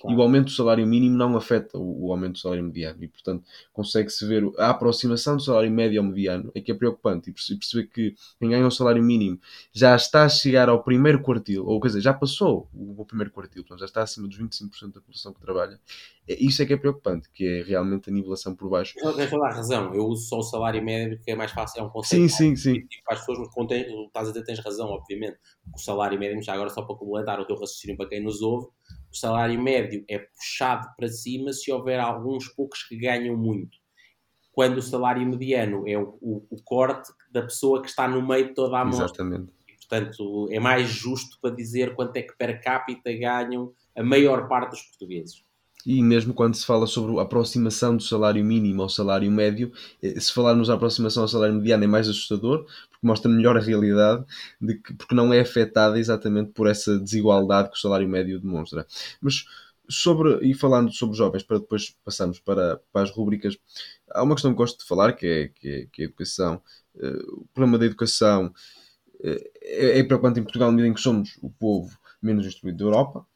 [0.00, 0.16] Claro.
[0.16, 3.04] E o aumento do salário mínimo não afeta o, o aumento do salário mediano.
[3.04, 7.28] E, portanto, consegue-se ver a aproximação do salário médio ao mediano, é que é preocupante.
[7.28, 9.38] E perceber que quem ganha o salário mínimo
[9.72, 13.30] já está a chegar ao primeiro quartil, ou quer dizer, já passou o, o primeiro
[13.30, 15.78] quartil, portanto, já está acima dos 25% da população que trabalha.
[16.30, 18.94] É, isso é que é preocupante, que é realmente a nivelação por baixo.
[18.94, 19.92] Tens toda a razão.
[19.92, 22.30] Eu uso só o salário médio porque é mais fácil, é um conceito.
[22.30, 22.86] Sim, sim, sim.
[23.04, 25.38] Para as pessoas, mas contém, estás a dizer, tens razão, obviamente.
[25.74, 28.68] O salário médio, já agora só para completar o teu raciocínio para quem nos ouve,
[29.12, 33.76] o salário médio é puxado para cima se houver alguns poucos que ganham muito.
[34.52, 38.48] Quando o salário mediano é o, o, o corte da pessoa que está no meio
[38.48, 39.06] de toda a amostra.
[39.06, 39.52] Exatamente.
[39.66, 44.46] E, portanto, é mais justo para dizer quanto é que per capita ganham a maior
[44.46, 45.49] parte dos portugueses.
[45.86, 49.72] E mesmo quando se fala sobre a aproximação do salário mínimo ao salário médio,
[50.02, 53.60] eh, se falarmos da aproximação ao salário mediano é mais assustador, porque mostra melhor a
[53.60, 54.24] realidade,
[54.60, 58.86] de que, porque não é afetada exatamente por essa desigualdade que o salário médio demonstra.
[59.20, 59.44] Mas
[59.90, 63.58] sobre, e falando sobre jovens, para depois passarmos para, para as rubricas,
[64.10, 66.62] há uma questão que gosto de falar, que é, que é, que é a educação.
[66.94, 71.00] Uh, o problema da educação uh, é, é preocupante em Portugal, na medida em que
[71.00, 73.26] somos o povo menos instruído da Europa,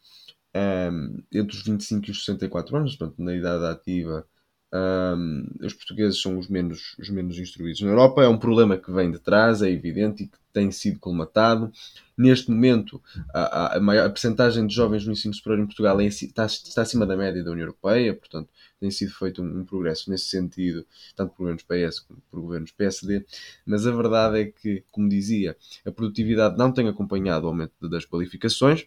[0.55, 4.27] um, entre os 25 e os 64 anos, portanto, na idade ativa,
[4.75, 8.25] um, os portugueses são os menos, os menos instruídos na Europa.
[8.25, 11.73] É um problema que vem de trás, é evidente, e que tem sido colmatado.
[12.17, 13.01] Neste momento,
[13.33, 16.83] a, a, maior, a percentagem de jovens no ensino superior em Portugal é, está, está,
[16.83, 18.49] acima da média da União Europeia, portanto,
[18.81, 20.85] tem sido feito um, um, progresso nesse sentido,
[21.17, 23.25] tanto por governos PS como por governos PSD.
[23.65, 28.05] Mas a verdade é que, como dizia, a produtividade não tem acompanhado o aumento das
[28.05, 28.87] qualificações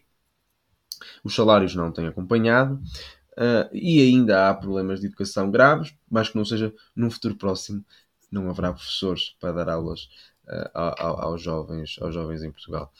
[1.22, 2.74] os salários não têm acompanhado
[3.32, 7.84] uh, e ainda há problemas de educação graves, mas que não seja num futuro próximo
[8.30, 10.08] não haverá professores para dar aulas
[10.44, 12.92] uh, aos, jovens, aos jovens em Portugal.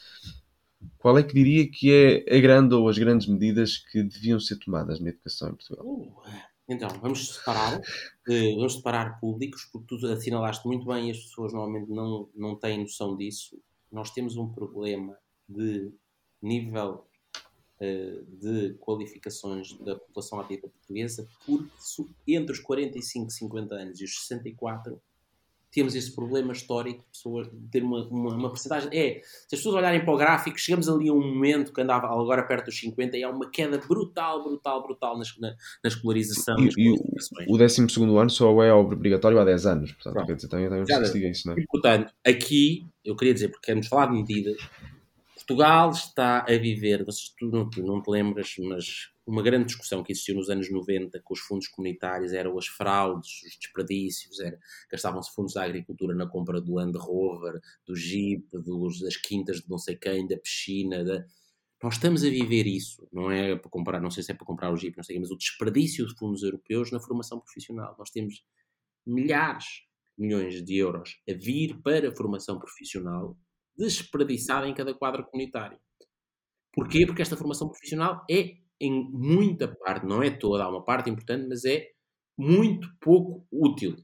[0.97, 4.57] Qual é que diria que é a grande ou as grandes medidas que deviam ser
[4.57, 5.85] tomadas na educação em Portugal?
[5.85, 6.23] Uh,
[6.69, 11.53] então, vamos separar, uh, vamos separar públicos, porque tu assinalaste muito bem e as pessoas
[11.53, 13.59] normalmente não, não têm noção disso.
[13.91, 15.17] Nós temos um problema
[15.49, 15.91] de
[16.43, 17.08] nível eh,
[17.81, 25.01] de qualificações da população ativa portuguesa, porque entre os 45, 50 anos e os 64
[25.71, 28.89] temos esse problema histórico de pessoas ter uma, uma, uma porcentagem.
[28.93, 32.07] É, se as pessoas olharem para o gráfico, chegamos ali a um momento que andava
[32.07, 35.55] agora perto dos 50 e há uma queda brutal, brutal, brutal na, na,
[35.85, 36.57] na escolarização.
[36.59, 37.87] E, e o, o 12
[38.19, 41.61] ano só é obrigatório há 10 anos, portanto, quer dizer, tem, tem isso, não é?
[41.61, 44.57] E, portanto, aqui, eu queria dizer, porque queremos falar de medidas,
[45.49, 47.07] Portugal está a viver,
[47.39, 51.33] tu não, não te lembras, mas uma grande discussão que existiu nos anos 90 com
[51.33, 54.37] os fundos comunitários eram as fraudes, os desperdícios,
[54.93, 59.71] gastavam-se fundos da agricultura na compra do Land Rover, do Jeep, dos, das quintas de
[59.71, 61.25] não sei quem, da piscina, da...
[61.83, 64.71] Nós estamos a viver isso, não é para comprar, não sei se é para comprar
[64.71, 67.97] o Jeep, não sei, mas o desperdício de fundos europeus na formação profissional.
[67.99, 68.45] Nós temos
[69.07, 69.65] milhares
[70.19, 73.35] milhões de euros a vir para a formação profissional
[73.79, 75.79] desperdiçada em cada quadro comunitário.
[76.73, 77.07] Porquê?
[77.07, 81.47] Porque esta formação profissional é, em muita parte, não é toda, há uma parte importante,
[81.49, 81.89] mas é
[82.37, 83.97] muito pouco útil.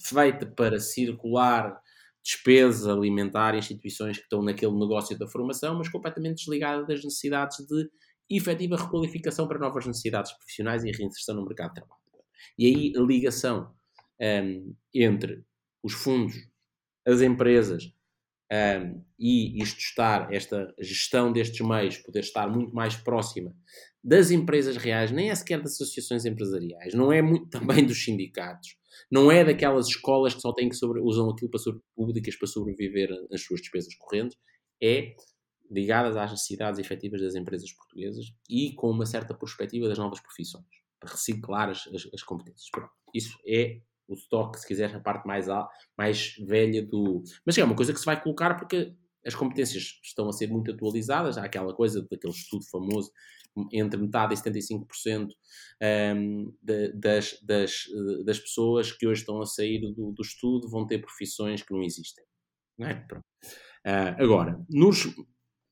[0.00, 1.80] feita para circular
[2.22, 7.90] despesa alimentar instituições que estão naquele negócio da formação, mas completamente desligada das necessidades de
[8.30, 12.00] efetiva requalificação para novas necessidades profissionais e reinserção no mercado de trabalho.
[12.58, 13.74] E aí a ligação
[14.20, 15.44] um, entre
[15.82, 16.34] os fundos,
[17.06, 17.92] as empresas
[18.52, 23.54] um, e isto estar, esta gestão destes meios, poder estar muito mais próxima
[24.02, 28.76] das empresas reais, nem é sequer das associações empresariais, não é muito também dos sindicatos,
[29.10, 32.46] não é daquelas escolas que só têm que sobre, usam aquilo para sobre, públicas para
[32.46, 34.36] sobreviver as suas despesas correntes,
[34.82, 35.14] é
[35.70, 40.66] ligadas às necessidades efetivas das empresas portuguesas e com uma certa perspectiva das novas profissões,
[41.00, 42.68] para reciclar as, as, as competências.
[42.70, 45.46] Pronto, isso é o stock, se quiser, a parte mais,
[45.96, 47.22] mais velha do.
[47.44, 48.94] Mas é uma coisa que se vai colocar porque
[49.26, 51.38] as competências estão a ser muito atualizadas.
[51.38, 53.10] Há aquela coisa daquele estudo famoso
[53.72, 55.28] entre metade e 75%
[56.16, 57.84] um, de, das, das,
[58.24, 61.82] das pessoas que hoje estão a sair do, do estudo vão ter profissões que não
[61.82, 62.24] existem.
[62.76, 63.06] Não é?
[63.86, 65.14] Uh, agora, nos,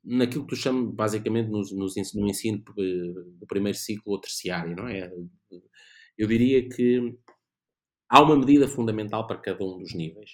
[0.04, 4.88] naquilo que tu chamas basicamente nos, nos, no ensino do primeiro ciclo ou terciário, não
[4.88, 5.10] é?
[6.16, 7.16] Eu diria que
[8.14, 10.32] Há uma medida fundamental para cada um dos níveis.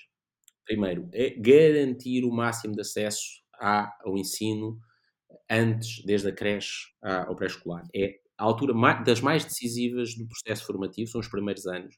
[0.65, 3.23] Primeiro, é garantir o máximo de acesso
[3.57, 4.81] ao ensino
[5.49, 7.87] antes, desde a creche ao pré-escolar.
[7.95, 8.75] É a altura
[9.05, 11.95] das mais decisivas do processo formativo, são os primeiros anos.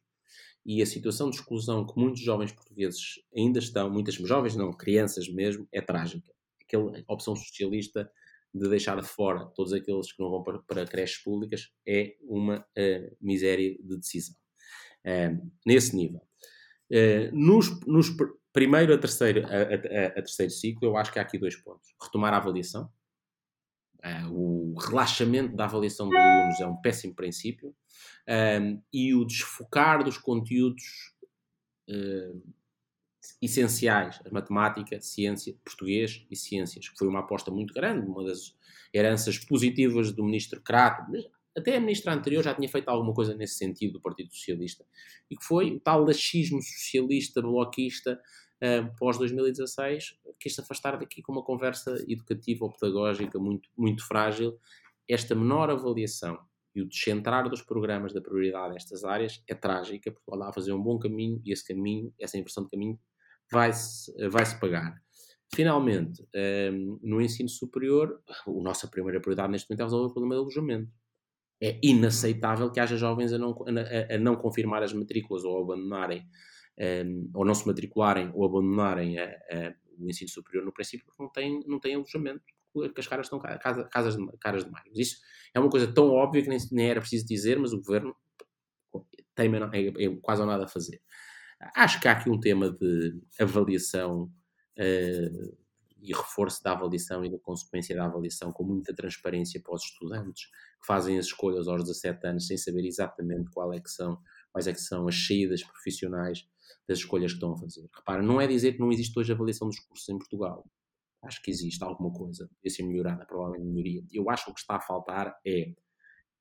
[0.67, 5.31] E a situação de exclusão que muitos jovens portugueses ainda estão, muitas jovens não, crianças
[5.31, 6.31] mesmo, é trágica.
[6.61, 8.13] Aquela opção socialista
[8.53, 13.17] de deixar de fora todos aqueles que não vão para, creches públicas é uma uh,
[13.19, 14.40] miséria de decisão.
[15.05, 15.35] Eh,
[15.65, 16.21] nesse nível.
[16.91, 18.09] Uh, nos, nos,
[18.53, 21.95] primeiro a terceiro, a, a, a, terceiro ciclo, eu acho que há aqui dois pontos.
[22.03, 22.91] Retomar a avaliação.
[24.05, 27.75] Uh, o relaxamento da avaliação dos alunos é um péssimo princípio.
[28.93, 31.15] e o desfocar dos conteúdos
[33.43, 38.55] essenciais, a matemática, ciência, português e ciências, que foi uma aposta muito grande, uma das
[38.95, 41.11] heranças positivas do ministro Crato,
[41.57, 44.85] até a ministra anterior já tinha feito alguma coisa nesse sentido do Partido Socialista,
[45.31, 48.21] e que foi o tal laxismo socialista, bloquista,
[48.63, 54.07] uh, pós 2016, quis se afastar daqui com uma conversa educativa ou pedagógica muito, muito
[54.07, 54.59] frágil.
[55.09, 56.39] Esta menor avaliação
[56.75, 60.73] e o descentrar dos programas da prioridade nestas áreas é trágica, porque lá a fazer
[60.73, 62.99] um bom caminho e esse caminho, essa inversão de caminho,
[63.51, 64.95] vai-se vai -se pagar.
[65.53, 66.25] Finalmente,
[66.73, 70.43] um, no ensino superior, a nossa primeira prioridade neste momento é resolver o problema do
[70.43, 70.93] alojamento.
[71.61, 76.27] É inaceitável que haja jovens a não, a, a não confirmar as matrículas ou abandonarem,
[77.07, 79.29] um, ou não se matricularem ou abandonarem a,
[79.99, 82.43] o ensino superior no princípio porque não têm, não têm alojamento,
[82.73, 84.65] porque as caras estão casa, casas de, caras.
[84.65, 85.17] Mas isso
[85.55, 88.15] é uma coisa tão óbvia que nem, nem era preciso dizer, mas o governo
[89.35, 91.01] tem é, é quase nada a fazer.
[91.77, 94.33] Acho que há aqui um tema de avaliação
[94.79, 95.59] uh,
[96.01, 100.49] e reforço da avaliação e da consequência da avaliação com muita transparência para os estudantes
[100.81, 104.19] que fazem as escolhas aos 17 anos sem saber exatamente qual é que são,
[104.53, 106.47] quais é que são as saídas profissionais
[106.89, 107.89] das escolhas que estão a fazer.
[107.95, 110.65] Repara, não é dizer que não existe hoje avaliação dos cursos em Portugal.
[111.23, 114.03] Acho que existe alguma coisa, podia ser melhorada, provavelmente melhoria.
[114.13, 115.75] Eu acho que o que está a faltar é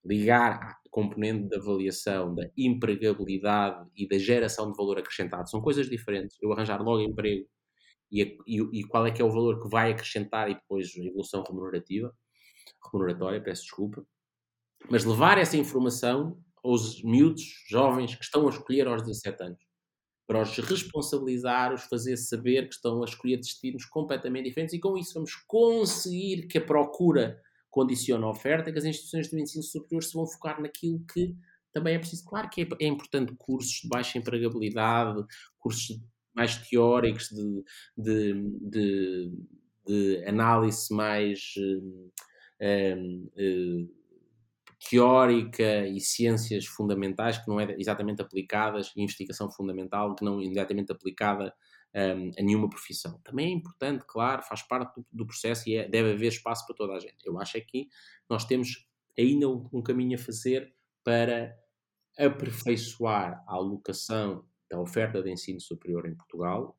[0.06, 0.54] ligar
[0.86, 5.50] a componente da avaliação, da empregabilidade e da geração de valor acrescentado.
[5.50, 6.38] São coisas diferentes.
[6.42, 7.46] Eu arranjar logo emprego
[8.12, 11.04] e, e, e, qual é que é o valor que vai acrescentar e depois a
[11.04, 12.12] evolução remunerativa,
[12.92, 14.04] remuneratória, peço desculpa.
[14.90, 19.70] Mas levar essa informação aos miúdos, jovens, que estão a escolher aos 17 anos,
[20.28, 24.96] para os responsabilizar, os fazer saber que estão a escolher destinos completamente diferentes e com
[24.96, 30.04] isso vamos conseguir que a procura condicione a oferta, que as instituições de ensino superior
[30.04, 31.36] se vão focar naquilo que
[31.74, 32.26] também é preciso.
[32.26, 35.24] Claro que é, é importante cursos de baixa empregabilidade,
[35.58, 36.00] cursos
[36.34, 37.64] mais teóricos, de,
[37.98, 39.32] de, de,
[39.88, 42.12] de análise mais um,
[42.62, 43.90] um,
[44.88, 50.44] teórica e ciências fundamentais que não é exatamente aplicadas, e investigação fundamental que não é
[50.44, 51.54] imediatamente aplicada
[51.94, 53.20] um, a nenhuma profissão.
[53.24, 56.76] Também é importante, claro, faz parte do, do processo e é, deve haver espaço para
[56.76, 57.18] toda a gente.
[57.26, 57.88] Eu acho é que
[58.30, 60.74] nós temos ainda um, um caminho a fazer
[61.04, 61.58] para
[62.18, 66.78] aperfeiçoar a alocação da oferta de ensino superior em Portugal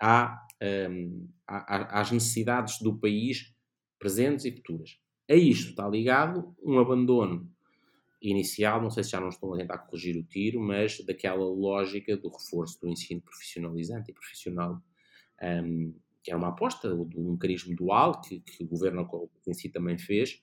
[0.00, 0.46] à,
[0.90, 3.54] um, às necessidades do país
[3.98, 4.98] presentes e futuras.
[5.28, 6.54] A isto está ligado?
[6.62, 7.50] Um abandono
[8.20, 12.16] inicial, não sei se já não estão a tentar corrigir o tiro, mas daquela lógica
[12.16, 14.82] do reforço do ensino profissionalizante e profissional,
[15.42, 19.06] um, que é uma aposta do mecanismo dual que, que o governo
[19.46, 20.42] em si também fez,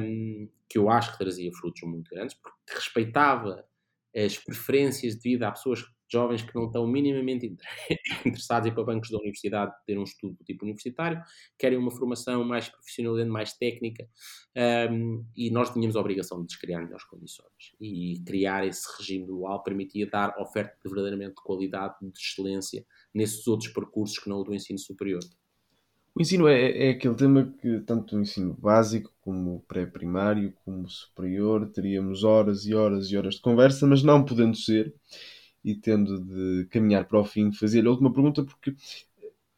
[0.00, 3.66] um, que eu acho que trazia frutos muito grandes, porque respeitava
[4.14, 7.46] as preferências de vida a pessoas jovens que não estão minimamente
[8.26, 11.22] interessados em ir para bancos da universidade ter um estudo do tipo universitário,
[11.58, 14.06] querem uma formação mais profissional, mais técnica,
[14.90, 17.74] um, e nós tínhamos a obrigação de descriar melhores condições.
[17.80, 22.84] E criar esse regime dual permitia dar oferta de verdadeiramente de qualidade, de excelência,
[23.14, 25.20] nesses outros percursos que não o do ensino superior.
[26.14, 31.70] O ensino é, é aquele tema que, tanto no ensino básico, como pré-primário, como superior,
[31.70, 34.94] teríamos horas e horas e horas de conversa, mas não podendo ser,
[35.64, 38.74] e tendo de caminhar para o fim, fazer a última pergunta, porque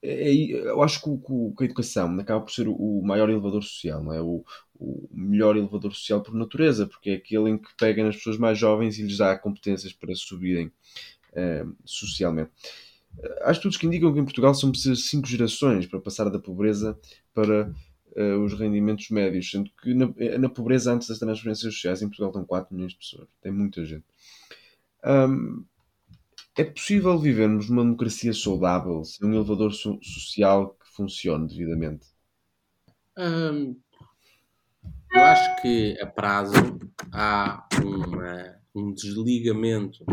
[0.02, 4.12] é, é eu acho que, a educação acaba por ser o maior elevador social, não
[4.12, 4.20] é?
[4.20, 4.44] O,
[4.78, 8.58] o, melhor elevador social por natureza, porque é aquele em que pega nas pessoas mais
[8.58, 10.70] jovens e lhes dá competências para subirem
[11.32, 12.50] eh, socialmente.
[13.42, 16.98] Há estudos que indicam que em Portugal são precisas cinco gerações para passar da pobreza
[17.32, 17.72] para
[18.16, 22.30] uh, os rendimentos médios, sendo que na, na, pobreza antes das transferências sociais em Portugal
[22.30, 23.28] estão 4 milhões de pessoas.
[23.40, 24.04] Tem muita gente.
[25.04, 25.64] Um,
[26.56, 32.06] é possível vivermos numa democracia saudável sem um elevador so social que funcione devidamente?
[33.18, 33.76] Hum,
[35.12, 36.52] eu acho que a prazo
[37.12, 40.04] há uma, um desligamento,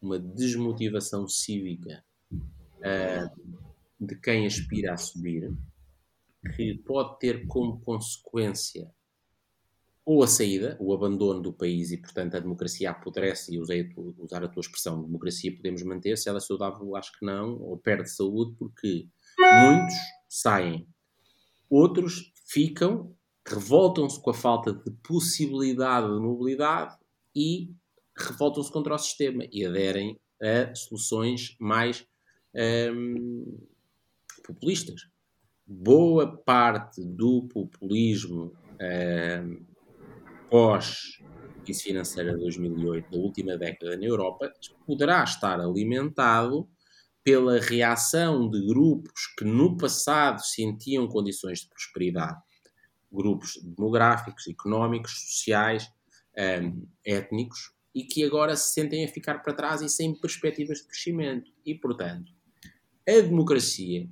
[0.00, 3.64] uma desmotivação cívica uh,
[4.00, 5.52] de quem aspira a subir,
[6.56, 8.92] que pode ter como consequência
[10.04, 14.44] ou a saída, o abandono do país e, portanto, a democracia apodrece, e usei usar
[14.44, 18.10] a tua expressão, democracia podemos manter, se ela é saudável, acho que não, ou perde
[18.10, 19.94] saúde, porque muitos
[20.28, 20.86] saem,
[21.70, 26.96] outros ficam, revoltam-se com a falta de possibilidade de mobilidade
[27.34, 27.72] e
[28.16, 32.06] revoltam-se contra o sistema e aderem a soluções mais
[32.94, 33.58] hum,
[34.46, 35.08] populistas.
[35.66, 39.73] Boa parte do populismo hum,
[40.54, 44.52] pós-crise financeira de 2008, da última década na Europa,
[44.86, 46.70] poderá estar alimentado
[47.24, 52.40] pela reação de grupos que no passado sentiam condições de prosperidade,
[53.10, 55.90] grupos demográficos, económicos, sociais,
[56.38, 60.86] um, étnicos, e que agora se sentem a ficar para trás e sem perspectivas de
[60.86, 61.50] crescimento.
[61.66, 62.30] E, portanto,
[63.08, 64.08] a democracia,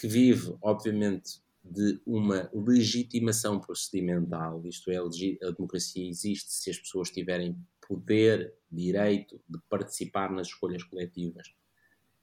[0.00, 7.10] que vive, obviamente, de uma legitimação procedimental, isto é, a democracia existe se as pessoas
[7.10, 7.56] tiverem
[7.86, 11.54] poder, direito de participar nas escolhas coletivas,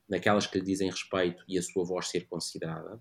[0.08, 3.00] naquelas que lhe dizem respeito e a sua voz ser considerada,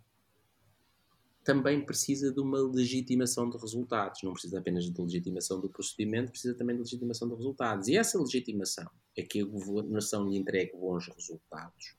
[1.49, 4.23] também precisa de uma legitimação de resultados.
[4.23, 7.89] Não precisa apenas de legitimação do procedimento, precisa também de legitimação de resultados.
[7.89, 8.87] E essa legitimação
[9.17, 11.97] é que a governação lhe entregue bons resultados.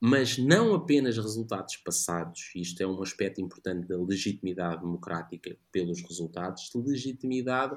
[0.00, 6.70] Mas não apenas resultados passados, isto é um aspecto importante da legitimidade democrática pelos resultados,
[6.74, 7.76] de legitimidade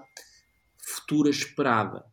[0.77, 2.05] futura esperada.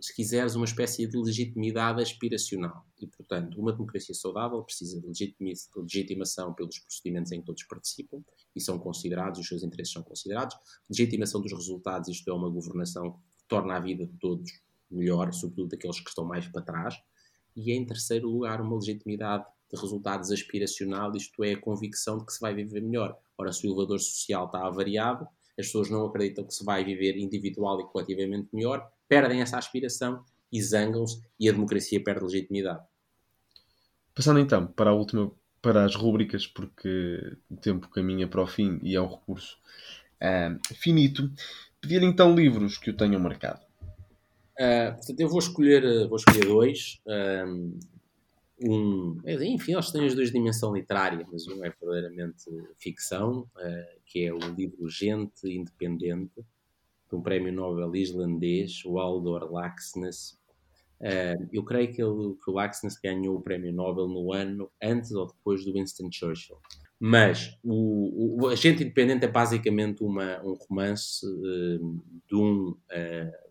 [0.00, 2.86] Se quiseres, uma espécie de legitimidade aspiracional.
[2.98, 5.34] E, portanto, uma democracia saudável precisa de
[5.76, 8.24] legitimação pelos procedimentos em que todos participam
[8.56, 10.56] e são considerados, os seus interesses são considerados,
[10.88, 14.50] legitimação dos resultados, isto é, uma governação que torna a vida de todos
[14.90, 16.94] melhor, sobretudo daqueles que estão mais para trás,
[17.56, 22.32] e, em terceiro lugar, uma legitimidade de resultados aspiracional, isto é, a convicção de que
[22.32, 23.16] se vai viver melhor.
[23.38, 25.26] Ora, se o elevador social está avariado,
[25.58, 30.24] as pessoas não acreditam que se vai viver individual e coletivamente melhor, perdem essa aspiração
[30.50, 32.84] e zangam-se e a democracia perde legitimidade.
[34.14, 38.78] Passando então para a última, para as rúbricas, porque o tempo caminha para o fim
[38.82, 39.56] e é um recurso
[40.20, 41.30] uh, finito,
[41.80, 43.60] pedir então livros que o tenham marcado.
[44.62, 47.00] Uh, portanto, eu vou escolher, vou escolher dois.
[48.64, 52.44] Um, enfim, eles têm as duas dimensão literária, mas um é verdadeiramente
[52.78, 56.44] ficção, uh, que é o livro Gente Independente,
[57.10, 60.38] de um prémio Nobel islandês, o Aldor Laxness.
[61.00, 65.10] Uh, eu creio que, ele, que o Laxness ganhou o prémio Nobel no ano antes
[65.10, 66.56] ou depois do Winston Churchill.
[67.00, 72.76] Mas o, o Agente Independente é basicamente uma, um romance uh, de um,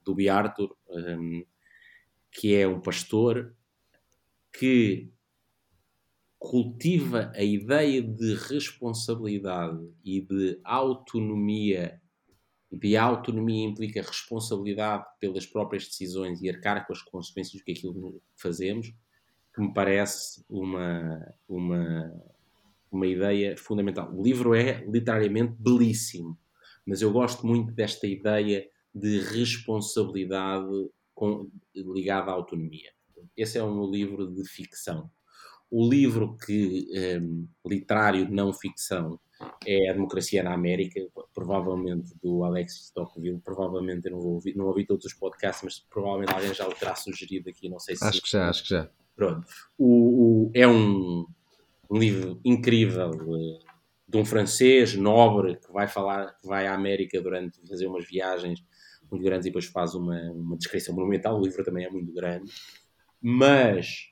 [0.04, 0.30] do B.
[0.30, 1.45] Arthur, um,
[2.32, 3.56] que é um pastor
[4.58, 5.12] que
[6.39, 12.02] cultiva a ideia de responsabilidade e de autonomia
[12.72, 17.74] e a autonomia implica responsabilidade pelas próprias decisões e arcar com as consequências do que
[17.74, 18.93] aquilo fazemos,
[19.54, 22.24] que me parece uma, uma,
[22.89, 24.14] uma ideia fundamental.
[24.14, 26.39] O livro é literariamente belíssimo,
[26.86, 32.92] mas eu gosto muito desta ideia de responsabilidade com, ligada à autonomia.
[33.36, 35.10] Esse é um livro de ficção.
[35.70, 36.88] O livro que
[37.22, 39.20] um, literário não ficção
[39.66, 41.00] é A Democracia na América,
[41.34, 45.80] provavelmente do Alex Tocqueville, provavelmente eu não, vou ouvir, não ouvi todos os podcasts, mas
[45.80, 48.04] provavelmente alguém já o terá sugerido aqui, não sei se...
[48.04, 48.89] Acho que já, acho que já.
[49.16, 49.48] Pronto.
[49.78, 51.26] O, o é um,
[51.89, 53.60] um, livro incrível eh,
[54.08, 58.64] de um francês nobre que vai falar, que vai à América durante fazer umas viagens
[59.12, 61.39] muito grandes e depois faz uma, uma descrição monumental.
[61.39, 62.51] O livro também é muito grande,
[63.22, 64.12] mas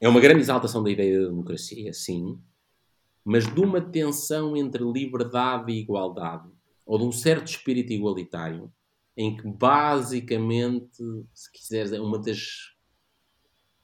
[0.00, 2.38] é uma grande exaltação da ideia da democracia, sim,
[3.24, 6.48] mas de uma tensão entre liberdade e igualdade,
[6.86, 8.72] ou de um certo espírito igualitário,
[9.16, 11.02] em que basicamente,
[11.34, 12.74] se quiseres, é uma das.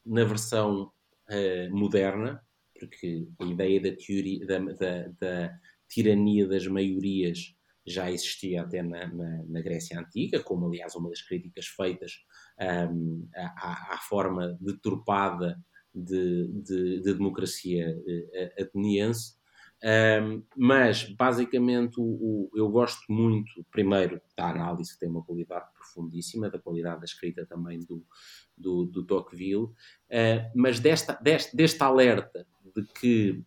[0.05, 0.91] na versão
[1.29, 2.43] uh, moderna,
[2.79, 7.56] porque a ideia da, teoria, da, da, da, tirania das maiorias
[7.87, 12.25] já existia até na, na, na, Grécia Antiga, como aliás uma das críticas feitas
[12.91, 15.63] um, à, à, forma deturpada
[15.95, 19.37] de, de, de democracia uh, ateniense.
[19.83, 25.67] Um, mas, basicamente, o, o, eu gosto muito, primeiro, da análise, que tem uma qualidade
[25.75, 28.05] profundíssima, da qualidade da escrita também do,
[28.57, 33.45] do, do Tocqueville, uh, mas desta, deste, deste alerta de que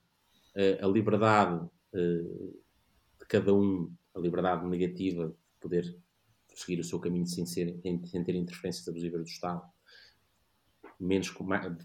[0.56, 2.60] uh, a liberdade uh,
[3.20, 5.98] de cada um, a liberdade negativa de poder
[6.56, 9.62] seguir o seu caminho sem, ser, sem ter interferências abusivas do Estado,
[11.00, 11.34] menos,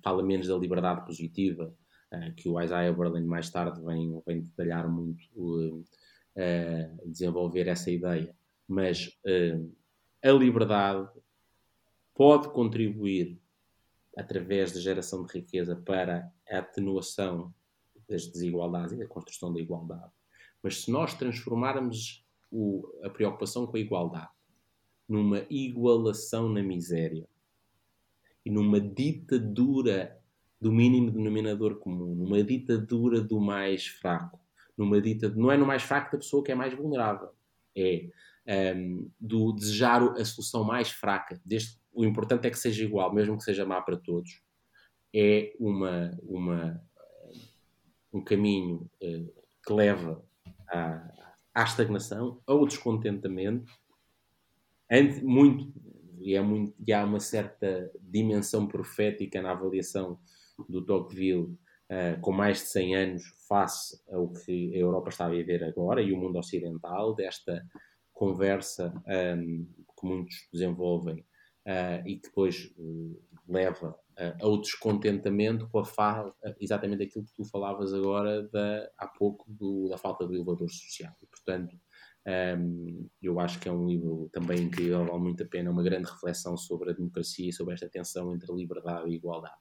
[0.02, 1.74] fala menos da liberdade positiva,
[2.12, 8.34] uh, que o Isaiah Berlin mais tarde vem, vem detalhar muito, uh, desenvolver essa ideia.
[8.66, 9.10] Mas
[10.22, 11.06] a liberdade
[12.14, 13.38] pode contribuir
[14.16, 17.52] através da geração de riqueza para a atenuação
[18.08, 20.10] das desigualdades e da construção da igualdade.
[20.64, 24.30] Mas se nós transformarmos o, a preocupação com a igualdade
[25.06, 27.28] numa igualação na miséria,
[28.44, 30.18] e numa ditadura
[30.60, 34.40] do mínimo denominador comum, numa ditadura do mais fraco,
[34.76, 37.30] numa dita, não é no mais fraco da pessoa que é mais vulnerável,
[37.76, 38.08] é
[38.76, 41.40] um, do desejar a solução mais fraca.
[41.44, 44.42] Deste, o importante é que seja igual, mesmo que seja má para todos.
[45.14, 46.82] é uma, uma,
[48.12, 50.22] um caminho uh, que leva
[50.74, 51.12] à,
[51.54, 53.72] à estagnação, ao descontentamento,
[55.22, 55.72] muito,
[56.20, 60.18] e, é muito, e há uma certa dimensão profética na avaliação
[60.68, 61.56] do Tocqueville
[61.90, 66.00] uh, com mais de 100 anos face ao que a Europa está a viver agora
[66.02, 67.64] e o mundo ocidental, desta
[68.12, 68.92] conversa
[69.36, 69.66] um,
[69.98, 71.20] que muitos desenvolvem
[71.66, 73.98] uh, e que depois uh, leva
[74.40, 79.88] ao descontentamento com a falta, exatamente aquilo que tu falavas agora da, há pouco do,
[79.88, 81.12] da falta do elevador social.
[81.22, 81.76] E, portanto,
[82.58, 86.10] um, eu acho que é um livro também incrível, vale muito a pena, uma grande
[86.10, 89.56] reflexão sobre a democracia e sobre esta tensão entre liberdade e igualdade.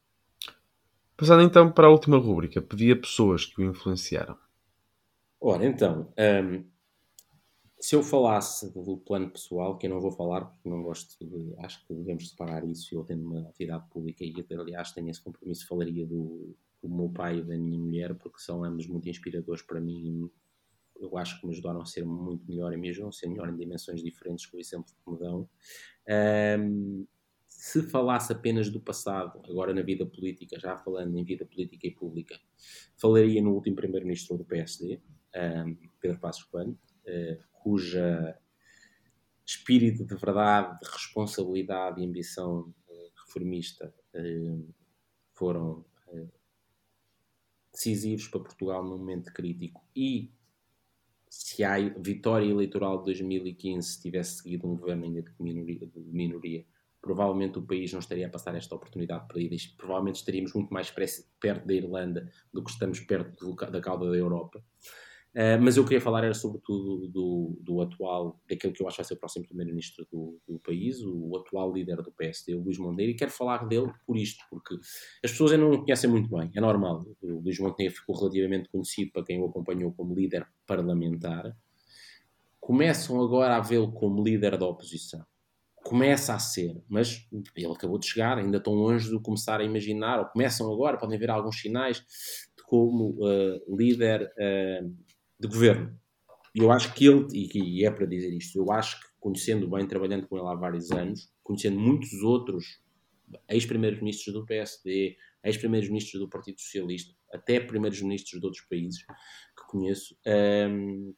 [1.18, 4.38] Passando então para a última rúbrica, pedi a pessoas que o influenciaram.
[5.40, 6.66] Ora, então, um,
[7.84, 11.54] se eu falasse do plano pessoal, que eu não vou falar porque não gosto de.
[11.58, 12.96] Acho que devemos separar isso.
[12.96, 15.68] Eu tenho uma atividade pública e, aliás, tenho esse compromisso.
[15.68, 19.82] Falaria do, do meu pai e da minha mulher, porque são ambos muito inspiradores para
[19.82, 20.32] mim.
[20.96, 23.50] Eu acho que me ajudaram a ser muito melhor e me ajudam a ser melhor
[23.50, 25.50] em dimensões diferentes com o exemplo que me dão.
[26.58, 27.06] Um,
[27.46, 31.92] se falasse apenas do passado, agora na vida política, já falando em vida política e
[31.92, 32.40] pública,
[32.96, 35.02] falaria no último primeiro-ministro do PSD,
[35.36, 36.80] um, Pedro Passos Coelho.
[37.06, 38.38] Uh, cuja
[39.46, 44.58] espírito de verdade, de responsabilidade e ambição eh, reformista eh,
[45.34, 46.28] foram eh,
[47.72, 50.32] decisivos para Portugal num momento crítico e
[51.30, 56.66] se a vitória eleitoral de 2015 tivesse seguido um governo ainda de minoria, de minoria
[57.02, 61.68] provavelmente o país não estaria a passar esta oportunidade perdida provavelmente estaríamos muito mais perto
[61.68, 64.64] da Irlanda do que estamos perto da cauda da Europa.
[65.36, 69.04] Uh, mas eu queria falar era sobretudo do, do atual, daquele que eu acho vai
[69.04, 72.78] ser o próximo primeiro-ministro do, do, país, o, o, atual líder do PSD, o Luís
[72.78, 74.76] Monteiro, e quero falar dele por isto, porque
[75.24, 77.04] as pessoas ainda não o conhecem muito bem, é normal.
[77.20, 81.58] O Luís Monteiro ficou relativamente conhecido para quem o acompanhou como líder parlamentar.
[82.60, 85.26] Começam agora a vê-lo como líder da oposição.
[85.78, 90.20] Começa a ser, mas ele acabou de chegar, ainda estão longe de começar a imaginar,
[90.20, 91.98] ou começam agora, podem ver alguns sinais
[92.56, 95.13] de como uh, líder uh,
[95.44, 96.00] de governo.
[96.56, 100.28] Eu acho que ele, e, é para dizer isto, eu acho que conhecendo bem, trabalhando
[100.28, 102.82] com ele há vários anos, conhecendo muitos outros
[103.50, 110.16] ex-primeiros-ministros do PSD, ex-primeiros-ministros do Partido Socialista, até primeiros-ministros de outros países que conheço,
[110.70, 111.14] hum,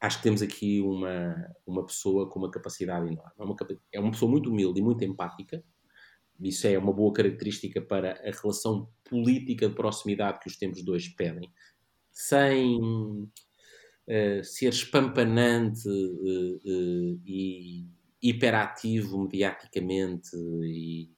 [0.00, 1.34] acho que temos aqui uma,
[1.66, 3.32] uma pessoa com uma capacidade enorme.
[3.38, 3.56] É uma,
[3.92, 5.64] é uma pessoa muito humilde e muito empática.
[6.38, 11.14] Isso é uma boa característica para a relação política de proximidade que os tempos hoje
[11.16, 11.50] pedem
[12.20, 17.86] sem uh, ser espampanante uh, uh, e
[18.22, 21.10] hiperativo mediaticamente e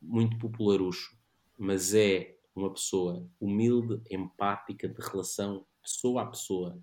[0.00, 1.16] muito popularucho,
[1.56, 6.78] mas é uma pessoa humilde, empática, de relação pessoa a pessoa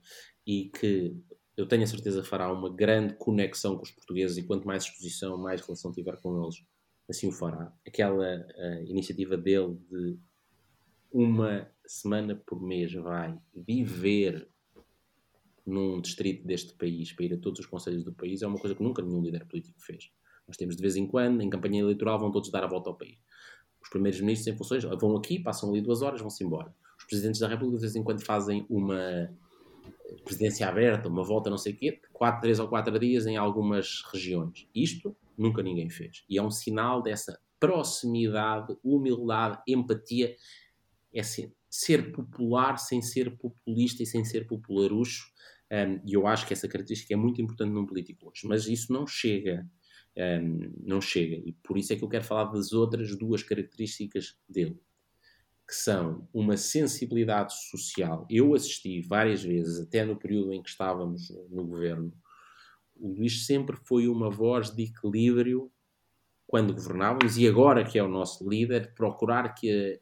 [0.47, 1.15] e que
[1.55, 5.37] eu tenho a certeza fará uma grande conexão com os portugueses e quanto mais exposição,
[5.37, 6.63] mais relação tiver com eles,
[7.07, 7.71] assim o fará.
[7.85, 8.45] Aquela
[8.87, 10.17] iniciativa dele de
[11.15, 14.49] uma semana por mês vai viver
[15.65, 18.75] num distrito deste país para ir a todos os conselhos do país é uma coisa
[18.75, 20.11] que nunca nenhum líder político fez.
[20.45, 22.97] Nós temos de vez em quando, em campanha eleitoral, vão todos dar a volta ao
[22.97, 23.17] país.
[23.81, 26.75] Os primeiros ministros em funções vão aqui, passam ali duas horas, vão-se embora.
[26.99, 29.33] Os presidentes da República de vez em quando fazem uma
[30.25, 34.03] presidência aberta, uma volta não sei o quê, quatro, três ou quatro dias em algumas
[34.11, 34.67] regiões.
[34.75, 36.25] Isto nunca ninguém fez.
[36.29, 40.35] E é um sinal dessa proximidade, humildade, empatia.
[41.15, 45.25] É assim, ser popular sem ser populista e sem ser popularucho.
[45.71, 48.45] Um, e eu acho que essa característica é muito importante num político hoje.
[48.45, 49.65] Mas isso não chega.
[50.17, 51.35] Um, não chega.
[51.35, 54.79] E por isso é que eu quero falar das outras duas características dele,
[55.67, 58.27] que são uma sensibilidade social.
[58.29, 62.13] Eu assisti várias vezes, até no período em que estávamos no governo,
[62.95, 65.71] o Luís sempre foi uma voz de equilíbrio
[66.47, 69.99] quando governávamos e agora que é o nosso líder, procurar que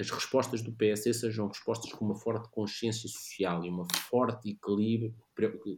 [0.00, 5.14] as respostas do PSD sejam respostas com uma forte consciência social e uma forte equilíbrio,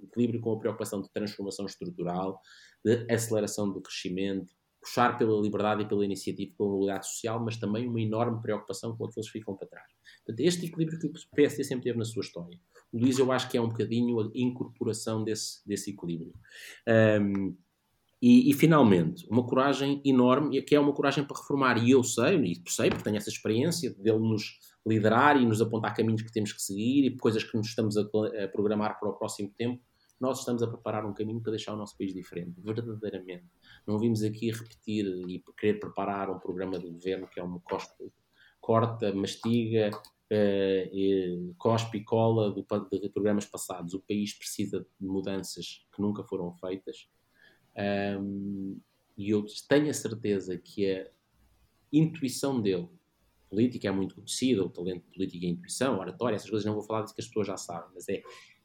[0.04, 2.40] equilíbrio com a preocupação de transformação estrutural,
[2.84, 7.88] de aceleração do crescimento, puxar pela liberdade e pela iniciativa, pela mobilidade social, mas também
[7.88, 9.86] uma enorme preocupação com aqueles que ficam para trás.
[10.24, 12.58] Portanto, este equilíbrio que o PSD sempre teve na sua história.
[12.92, 16.32] O Luís, eu acho que é um bocadinho a incorporação desse, desse equilíbrio.
[17.20, 17.56] Um,
[18.22, 21.76] e, e, finalmente, uma coragem enorme, que é uma coragem para reformar.
[21.82, 25.92] E eu sei, e sei, porque tenho essa experiência dele nos liderar e nos apontar
[25.92, 29.14] caminhos que temos que seguir e coisas que nos estamos a, a programar para o
[29.14, 29.82] próximo tempo,
[30.20, 33.44] nós estamos a preparar um caminho para deixar o nosso país diferente, verdadeiramente.
[33.84, 38.04] Não vimos aqui repetir e querer preparar um programa de governo que é uma costa,
[38.60, 39.90] corta, mastiga,
[40.32, 43.94] uh, cospe e cola do, de programas passados.
[43.94, 47.08] O país precisa de mudanças que nunca foram feitas.
[47.76, 48.80] Um,
[49.16, 51.06] e eu tenho a certeza que a
[51.92, 52.88] intuição dele,
[53.48, 57.02] política é muito conhecida, o talento político a intuição, oratória, essas coisas não vou falar
[57.02, 58.22] disso que as pessoas já sabem, mas é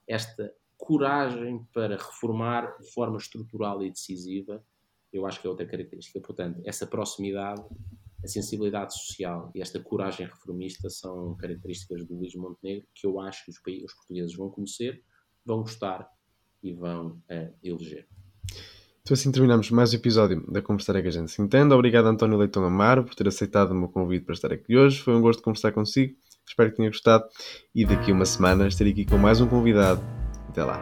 [0.07, 4.63] esta coragem para reformar de forma estrutural e decisiva,
[5.11, 6.19] eu acho que é outra característica.
[6.21, 7.61] Portanto, essa proximidade,
[8.23, 13.43] a sensibilidade social e esta coragem reformista são características do Luís Montenegro que eu acho
[13.45, 15.03] que os, os portugueses vão conhecer,
[15.45, 16.09] vão gostar
[16.63, 18.07] e vão uh, eleger.
[19.07, 21.73] Então assim terminamos mais um episódio da Conversar é que a gente se entende.
[21.73, 24.99] Obrigado António Leitão Amaro por ter aceitado o meu convite para estar aqui hoje.
[24.99, 26.13] Foi um gosto conversar consigo.
[26.45, 27.23] Espero que tenha gostado
[27.73, 30.01] e daqui a uma semana estarei aqui com mais um convidado.
[30.49, 30.81] Até lá.